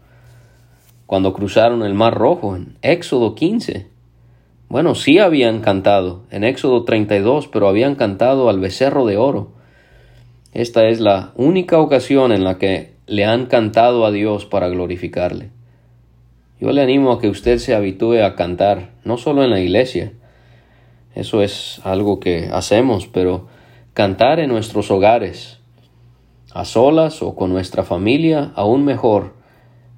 Cuando 1.06 1.32
cruzaron 1.32 1.84
el 1.84 1.94
Mar 1.94 2.14
Rojo, 2.14 2.56
en 2.56 2.78
Éxodo 2.82 3.36
15. 3.36 3.86
Bueno, 4.68 4.96
sí 4.96 5.20
habían 5.20 5.60
cantado 5.60 6.24
en 6.32 6.42
Éxodo 6.42 6.82
32, 6.82 7.46
pero 7.46 7.68
habían 7.68 7.94
cantado 7.94 8.48
al 8.48 8.58
becerro 8.58 9.06
de 9.06 9.18
oro. 9.18 9.52
Esta 10.52 10.88
es 10.88 10.98
la 10.98 11.30
única 11.36 11.78
ocasión 11.78 12.32
en 12.32 12.42
la 12.42 12.58
que 12.58 12.97
le 13.08 13.24
han 13.24 13.46
cantado 13.46 14.04
a 14.04 14.10
Dios 14.10 14.44
para 14.44 14.68
glorificarle. 14.68 15.50
Yo 16.60 16.72
le 16.72 16.82
animo 16.82 17.12
a 17.12 17.20
que 17.20 17.28
usted 17.28 17.58
se 17.58 17.74
habitúe 17.74 18.22
a 18.24 18.34
cantar, 18.34 18.90
no 19.04 19.16
solo 19.16 19.44
en 19.44 19.50
la 19.50 19.60
iglesia, 19.60 20.12
eso 21.14 21.42
es 21.42 21.80
algo 21.84 22.20
que 22.20 22.48
hacemos, 22.52 23.06
pero 23.06 23.48
cantar 23.94 24.40
en 24.40 24.50
nuestros 24.50 24.90
hogares, 24.90 25.58
a 26.52 26.64
solas 26.64 27.22
o 27.22 27.34
con 27.34 27.50
nuestra 27.50 27.82
familia, 27.82 28.52
aún 28.54 28.84
mejor, 28.84 29.34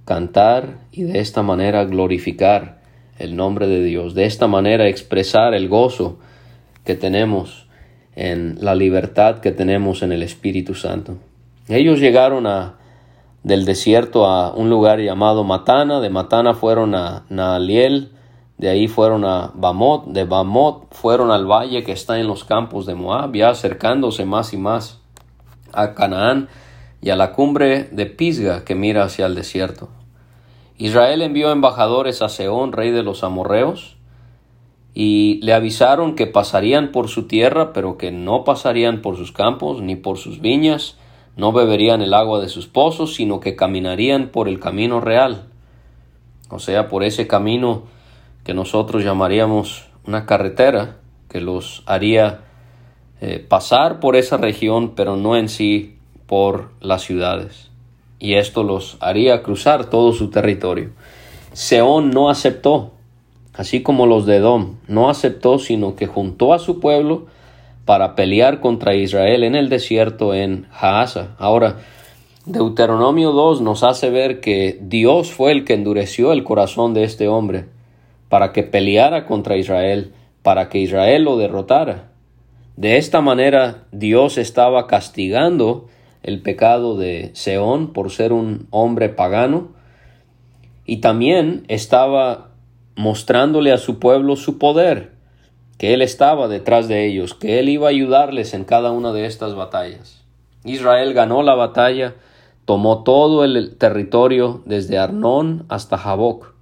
cantar 0.05 0.79
y 0.93 1.03
de 1.03 1.21
esta 1.21 1.43
manera 1.43 1.85
glorificar 1.85 2.81
el 3.19 3.37
nombre 3.37 3.67
de 3.67 3.83
Dios, 3.85 4.15
de 4.15 4.25
esta 4.25 4.47
manera 4.47 4.89
expresar 4.89 5.55
el 5.55 5.69
gozo 5.69 6.19
que 6.85 6.95
tenemos 6.95 7.69
en 8.17 8.57
la 8.61 8.75
libertad 8.75 9.41
que 9.41 9.53
tenemos 9.53 10.03
en 10.03 10.13
el 10.13 10.23
Espíritu 10.23 10.75
Santo. 10.75 11.19
Ellos 11.69 12.01
llegaron 12.01 12.47
a 12.47 12.80
del 13.43 13.65
desierto 13.65 14.27
a 14.27 14.53
un 14.53 14.69
lugar 14.69 15.01
llamado 15.01 15.45
Matana, 15.45 16.01
de 16.01 16.11
Matana 16.11 16.55
fueron 16.55 16.95
a 16.95 17.25
Naaliel, 17.29 18.13
de 18.59 18.69
ahí 18.69 18.89
fueron 18.89 19.25
a 19.25 19.53
Bamot, 19.55 20.07
de 20.07 20.25
Bamot 20.25 20.95
fueron 20.95 21.31
al 21.31 21.47
valle 21.47 21.83
que 21.83 21.93
está 21.93 22.21
en 22.21 22.27
los 22.27 22.45
campos 22.45 22.85
de 22.85 22.95
Moab, 22.95 23.35
ya 23.35 23.49
acercándose 23.49 24.27
más 24.27 24.53
y 24.53 24.59
más 24.59 25.01
a 25.73 25.95
Canaán 25.95 26.49
y 27.01 27.11
a 27.11 27.17
la 27.17 27.33
cumbre 27.33 27.85
de 27.85 28.07
Pisga 28.07 28.65
que 28.65 28.75
mira 28.75 29.05
hacia 29.05 29.27
el 29.27 29.35
desierto. 29.35 29.89
Israel 30.77 31.23
envió 31.23 31.51
embajadores 31.53 32.21
a 32.23 32.29
Seón, 32.29 32.73
rey 32.73 32.91
de 32.91 33.03
los 33.03 33.25
amorreos, 33.25 33.97
y 34.93 35.41
le 35.43 35.55
avisaron 35.55 36.15
que 36.15 36.27
pasarían 36.27 36.93
por 36.93 37.09
su 37.09 37.27
tierra, 37.27 37.73
pero 37.73 37.97
que 37.97 38.11
no 38.11 38.45
pasarían 38.45 39.03
por 39.03 39.17
sus 39.17 39.33
campos 39.33 39.81
ni 39.81 39.97
por 39.97 40.19
sus 40.19 40.41
viñas, 40.41 40.99
No 41.37 41.53
beberían 41.53 42.03
el 42.03 42.15
agua 42.15 42.41
de 42.41 42.49
sus 42.49 42.67
pozos, 42.67 43.15
sino 43.15 43.41
que 43.41 43.57
caminarían 43.57 44.29
por 44.29 44.49
el 44.49 44.61
camino 44.61 45.01
real, 45.01 45.47
o 46.51 46.59
sea, 46.59 46.89
por 46.89 47.05
ese 47.05 47.27
camino 47.27 47.85
que 48.45 48.55
nosotros 48.55 49.05
llamaríamos 49.05 49.87
una 50.07 50.27
carretera, 50.27 50.97
que 51.29 51.41
los 51.41 51.83
haría 51.87 52.41
eh, 53.21 53.45
pasar 53.47 54.01
por 54.01 54.17
esa 54.17 54.37
región, 54.37 54.95
pero 54.97 55.17
no 55.17 55.37
en 55.37 55.49
sí 55.49 55.97
por 56.27 56.71
las 56.81 57.03
ciudades. 57.03 57.71
Y 58.19 58.35
esto 58.35 58.65
los 58.65 58.97
haría 59.01 59.43
cruzar 59.43 59.89
todo 59.89 60.13
su 60.13 60.31
territorio. 60.31 60.91
Seón 61.53 62.11
no 62.11 62.31
aceptó, 62.31 62.93
así 63.55 63.83
como 63.83 64.07
los 64.07 64.27
de 64.27 64.37
Edom, 64.37 64.77
no 64.89 65.11
aceptó, 65.11 65.59
sino 65.59 65.97
que 65.97 66.07
juntó 66.07 66.53
a 66.53 66.59
su 66.59 66.81
pueblo 66.81 67.27
para 67.91 68.15
pelear 68.15 68.61
contra 68.61 68.95
Israel 68.95 69.43
en 69.43 69.57
el 69.57 69.69
desierto 69.69 70.33
en 70.33 70.69
Haasa. 70.71 71.35
Ahora, 71.41 71.79
Deuteronomio 72.47 73.33
2 73.33 73.63
nos 73.63 73.83
hace 73.83 74.11
ver 74.11 74.39
que 74.39 74.79
Dios 74.81 75.33
fue 75.33 75.51
el 75.51 75.65
que 75.65 75.75
endureció 75.75 76.33
el 76.33 76.45
corazón 76.45 76.95
de 76.95 77.03
este 77.03 77.27
hombre 77.27 77.65
para 78.29 78.53
que 78.53 78.63
peleara 78.63 79.27
contra 79.27 79.57
Israel, 79.57 80.13
para 80.45 80.69
que 80.69 80.79
Israel 80.79 81.25
lo 81.25 81.37
derrotara. 81.37 82.13
De 82.77 82.97
esta 82.97 83.23
manera 83.23 83.83
Dios 83.91 84.39
estaba 84.39 84.87
castigando 84.87 85.89
el 86.23 86.43
pecado 86.43 86.97
de 86.97 87.33
Seón 87.33 87.93
por 87.93 88.13
ser 88.13 88.33
un 88.33 88.69
hombre 88.71 89.09
pagano 89.09 89.71
y 90.87 90.99
también 90.99 91.65
estaba 91.67 92.51
mostrándole 92.95 93.73
a 93.73 93.79
su 93.79 93.99
pueblo 93.99 94.37
su 94.37 94.59
poder, 94.59 95.19
que 95.81 95.95
él 95.95 96.03
estaba 96.03 96.47
detrás 96.47 96.89
de 96.89 97.07
ellos, 97.07 97.33
que 97.33 97.59
él 97.59 97.71
iba 97.71 97.87
a 97.87 97.91
ayudarles 97.91 98.53
en 98.53 98.65
cada 98.65 98.91
una 98.91 99.15
de 99.15 99.25
estas 99.25 99.55
batallas. 99.55 100.23
Israel 100.63 101.15
ganó 101.15 101.43
la 101.43 101.55
batalla, 101.55 102.17
tomó 102.67 103.03
todo 103.03 103.47
el 103.47 103.79
territorio 103.79 104.61
desde 104.67 104.99
Arnón 104.99 105.65
hasta 105.71 105.97
Jaboc. 105.97 106.53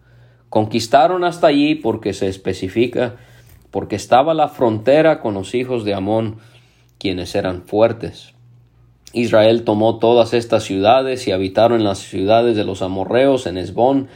Conquistaron 0.50 1.24
hasta 1.24 1.48
allí 1.48 1.74
porque 1.74 2.12
se 2.12 2.28
especifica, 2.28 3.16
porque 3.72 3.96
estaba 3.96 4.34
la 4.34 4.46
frontera 4.46 5.18
con 5.18 5.34
los 5.34 5.52
hijos 5.56 5.84
de 5.84 5.94
Amón, 5.94 6.36
quienes 7.00 7.34
eran 7.34 7.62
fuertes. 7.62 8.34
Israel 9.12 9.64
tomó 9.64 9.98
todas 9.98 10.32
estas 10.32 10.62
ciudades 10.62 11.26
y 11.26 11.32
habitaron 11.32 11.80
en 11.80 11.84
las 11.86 11.98
ciudades 11.98 12.54
de 12.54 12.62
los 12.62 12.82
amorreos 12.82 13.48
en 13.48 13.58
Esbón 13.58 14.06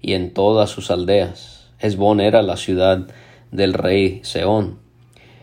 y 0.00 0.14
en 0.14 0.32
todas 0.32 0.70
sus 0.70 0.90
aldeas. 0.90 1.68
Esbón 1.78 2.20
era 2.20 2.40
la 2.40 2.56
ciudad 2.56 3.06
del 3.56 3.74
rey 3.74 4.20
Seón. 4.22 4.78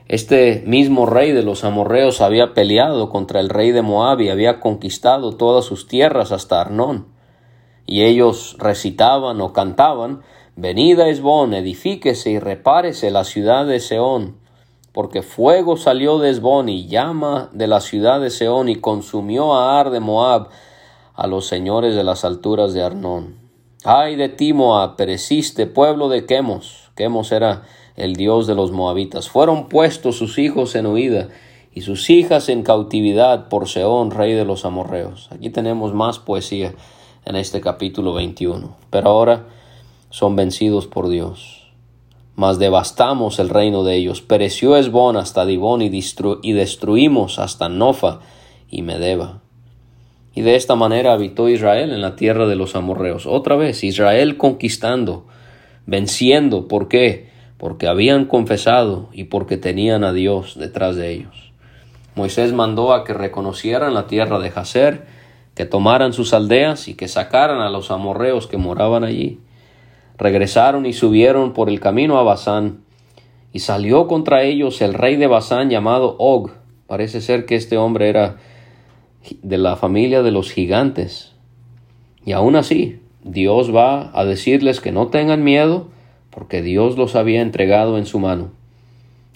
Este 0.08 0.64
mismo 0.66 1.06
rey 1.06 1.32
de 1.32 1.44
los 1.44 1.64
amorreos 1.64 2.22
había 2.22 2.54
peleado 2.54 3.10
contra 3.10 3.40
el 3.40 3.50
rey 3.50 3.72
de 3.72 3.82
Moab 3.82 4.22
y 4.22 4.30
había 4.30 4.60
conquistado 4.60 5.36
todas 5.36 5.66
sus 5.66 5.88
tierras 5.88 6.32
hasta 6.32 6.62
Arnón. 6.62 7.08
Y 7.86 8.04
ellos 8.04 8.56
recitaban 8.60 9.42
o 9.42 9.54
cantaban 9.54 10.22
Venid 10.56 11.00
a 11.00 11.10
Esbón, 11.10 11.56
edifíquese 11.56 12.30
y 12.30 12.38
repárese 12.38 13.10
la 13.10 13.24
ciudad 13.24 13.66
de 13.66 13.80
Seón, 13.80 14.38
porque 14.92 15.24
fuego 15.24 15.78
salió 15.78 16.20
de 16.20 16.30
Esbón 16.30 16.70
y 16.70 16.86
llama 16.86 17.50
de 17.54 17.66
la 17.66 17.82
ciudad 17.82 18.22
de 18.22 18.30
Seón 18.30 18.70
y 18.70 18.76
consumió 18.76 19.56
a 19.56 19.80
Ar 19.80 19.90
de 19.90 20.00
Moab, 20.00 20.50
a 21.16 21.26
los 21.26 21.48
señores 21.48 21.96
de 21.96 22.04
las 22.04 22.24
alturas 22.24 22.74
de 22.74 22.84
Arnón. 22.84 23.40
Ay 23.84 24.16
de 24.16 24.30
ti, 24.30 24.54
Moab, 24.54 24.96
pereciste, 24.96 25.66
pueblo 25.66 26.08
de 26.08 26.28
Quemos. 26.28 26.92
Quemos 26.96 27.32
era 27.32 27.64
el 27.96 28.16
dios 28.16 28.48
de 28.48 28.56
los 28.56 28.72
moabitas. 28.72 29.30
Fueron 29.30 29.70
puestos 29.70 30.18
sus 30.18 30.38
hijos 30.38 30.76
en 30.76 30.86
huida 30.86 31.30
y 31.74 31.82
sus 31.82 32.10
hijas 32.10 32.50
en 32.50 32.64
cautividad 32.64 33.50
por 33.50 33.68
Seón, 33.68 34.12
rey 34.12 34.34
de 34.34 34.46
los 34.46 34.66
amorreos. 34.66 35.30
Aquí 35.32 35.50
tenemos 35.50 35.94
más 35.94 36.20
poesía 36.20 36.74
en 37.26 37.36
este 37.36 37.62
capítulo 37.62 38.14
21. 38.14 38.76
Pero 38.90 39.10
ahora 39.10 39.48
son 40.10 40.36
vencidos 40.36 40.88
por 40.88 41.10
Dios 41.10 41.64
mas 42.36 42.58
devastamos 42.58 43.40
el 43.40 43.50
reino 43.50 43.84
de 43.84 43.96
ellos. 43.96 44.22
Pereció 44.22 44.76
Esbón 44.76 45.18
hasta 45.18 45.46
Dibón 45.46 45.82
y, 45.82 45.92
y 46.42 46.54
destruimos 46.54 47.40
hasta 47.40 47.70
Nofa 47.70 48.20
y 48.70 48.82
Medeba. 48.82 49.42
Y 50.34 50.42
de 50.42 50.56
esta 50.56 50.76
manera 50.76 51.14
habitó 51.14 51.48
Israel 51.48 51.92
en 51.92 52.02
la 52.02 52.16
tierra 52.16 52.48
de 52.48 52.56
los 52.56 52.76
amorreos. 52.76 53.28
Otra 53.28 53.56
vez, 53.56 53.84
Israel 53.84 54.38
conquistando, 54.38 55.28
venciendo. 55.86 56.68
¿Por 56.68 56.88
qué? 56.88 57.30
Porque 57.58 57.88
habían 57.88 58.26
confesado 58.26 59.10
y 59.14 59.26
porque 59.26 59.58
tenían 59.58 60.04
a 60.04 60.14
Dios 60.14 60.58
detrás 60.58 60.96
de 60.96 61.12
ellos. 61.12 61.52
Moisés 62.16 62.54
mandó 62.54 62.94
a 62.94 63.04
que 63.04 63.14
reconocieran 63.14 63.94
la 63.94 64.08
tierra 64.08 64.40
de 64.40 64.52
Jazer, 64.52 65.06
que 65.56 65.66
tomaran 65.66 66.14
sus 66.14 66.34
aldeas 66.34 66.88
y 66.88 66.96
que 66.96 67.08
sacaran 67.08 67.62
a 67.62 67.70
los 67.70 67.92
amorreos 67.92 68.48
que 68.48 68.58
moraban 68.58 69.04
allí 69.04 69.40
regresaron 70.18 70.86
y 70.86 70.94
subieron 70.94 71.54
por 71.54 71.70
el 71.70 71.80
camino 71.80 72.18
a 72.18 72.24
Basán, 72.24 72.82
y 73.52 73.60
salió 73.60 74.08
contra 74.08 74.44
ellos 74.44 74.82
el 74.82 74.94
rey 74.94 75.16
de 75.16 75.28
Basán 75.28 75.70
llamado 75.70 76.16
Og. 76.18 76.52
Parece 76.88 77.22
ser 77.22 77.46
que 77.46 77.56
este 77.56 77.78
hombre 77.78 78.10
era 78.10 78.38
de 79.42 79.58
la 79.58 79.76
familia 79.76 80.24
de 80.24 80.32
los 80.32 80.52
gigantes. 80.52 81.36
Y 82.26 82.32
aún 82.32 82.56
así, 82.56 83.00
Dios 83.24 83.74
va 83.74 84.12
a 84.18 84.26
decirles 84.26 84.82
que 84.82 84.92
no 84.92 85.08
tengan 85.08 85.44
miedo, 85.44 85.90
porque 86.34 86.62
Dios 86.62 86.98
los 86.98 87.16
había 87.16 87.42
entregado 87.42 87.98
en 87.98 88.06
su 88.06 88.20
mano. 88.20 88.52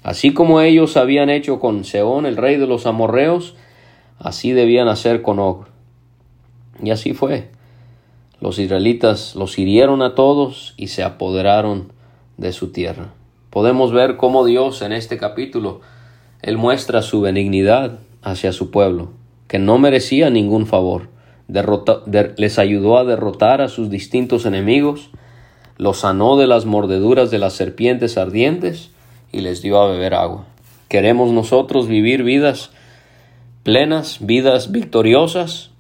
Así 0.04 0.34
como 0.34 0.62
ellos 0.62 0.98
habían 0.98 1.30
hecho 1.30 1.60
con 1.60 1.84
Seón, 1.84 2.26
el 2.26 2.38
rey 2.38 2.58
de 2.58 2.68
los 2.68 2.86
amorreos, 2.86 3.56
así 4.20 4.52
debían 4.52 4.88
hacer 4.88 5.22
con 5.22 5.40
Og. 5.40 5.66
Y 6.82 6.92
así 6.92 7.14
fue. 7.14 7.50
Los 8.40 8.60
israelitas 8.60 9.36
los 9.36 9.58
hirieron 9.58 10.02
a 10.02 10.16
todos 10.16 10.74
y 10.78 10.88
se 10.88 11.04
apoderaron 11.04 11.92
de 12.38 12.52
su 12.52 12.72
tierra. 12.72 13.10
Podemos 13.50 13.92
ver 13.92 14.18
cómo 14.18 14.46
Dios 14.46 14.82
en 14.82 14.92
este 14.92 15.18
capítulo, 15.18 15.82
Él 16.42 16.58
muestra 16.58 17.02
su 17.02 17.22
benignidad 17.22 18.00
hacia 18.22 18.52
su 18.52 18.70
pueblo, 18.70 19.10
que 19.48 19.58
no 19.60 19.80
merecía 19.80 20.30
ningún 20.30 20.68
favor. 20.68 21.10
les 21.48 22.60
ayudó 22.60 22.98
a 22.98 23.06
derrotar 23.06 23.62
a 23.62 23.70
sus 23.70 23.90
distintos 23.90 24.46
enemigos, 24.46 25.10
los 25.78 26.00
sanó 26.00 26.38
de 26.38 26.48
las 26.48 26.66
mordeduras 26.66 27.32
de 27.32 27.40
las 27.40 27.54
serpientes 27.54 28.18
ardientes 28.18 28.92
y 29.32 29.42
les 29.42 29.62
dio 29.62 29.80
a 29.82 29.90
beber 29.90 30.14
agua. 30.14 30.46
¿Queremos 30.90 31.32
nosotros 31.32 31.88
vivir 31.88 32.24
vidas 32.24 32.72
plenas, 33.64 34.20
vidas 34.22 34.72
victoriosas? 34.72 35.72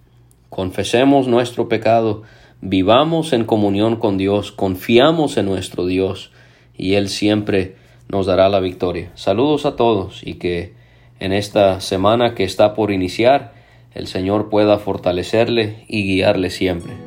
Confesemos 0.49 1.27
nuestro 1.27 1.69
pecado 1.69 2.23
vivamos 2.62 3.33
en 3.33 3.45
comunión 3.45 3.97
con 3.97 4.17
Dios, 4.17 4.51
confiamos 4.51 5.38
en 5.38 5.45
nuestro 5.45 5.86
Dios 5.86 6.31
y 6.75 6.93
Él 6.93 7.10
siempre 7.10 7.75
nos 8.10 8.25
dará 8.25 8.49
la 8.49 8.60
victoria. 8.60 9.12
Saludos 9.15 9.65
a 9.65 9.75
todos 9.75 10.21
y 10.25 10.36
que 10.36 10.73
en 11.19 11.33
esta 11.33 11.81
semana 11.81 12.36
que 12.36 12.43
está 12.43 12.73
por 12.73 12.91
iniciar 12.91 13.53
el 13.93 14.07
Señor 14.07 14.49
pueda 14.49 14.77
fortalecerle 14.77 15.86
y 15.88 16.03
guiarle 16.03 16.49
siempre. 16.49 17.06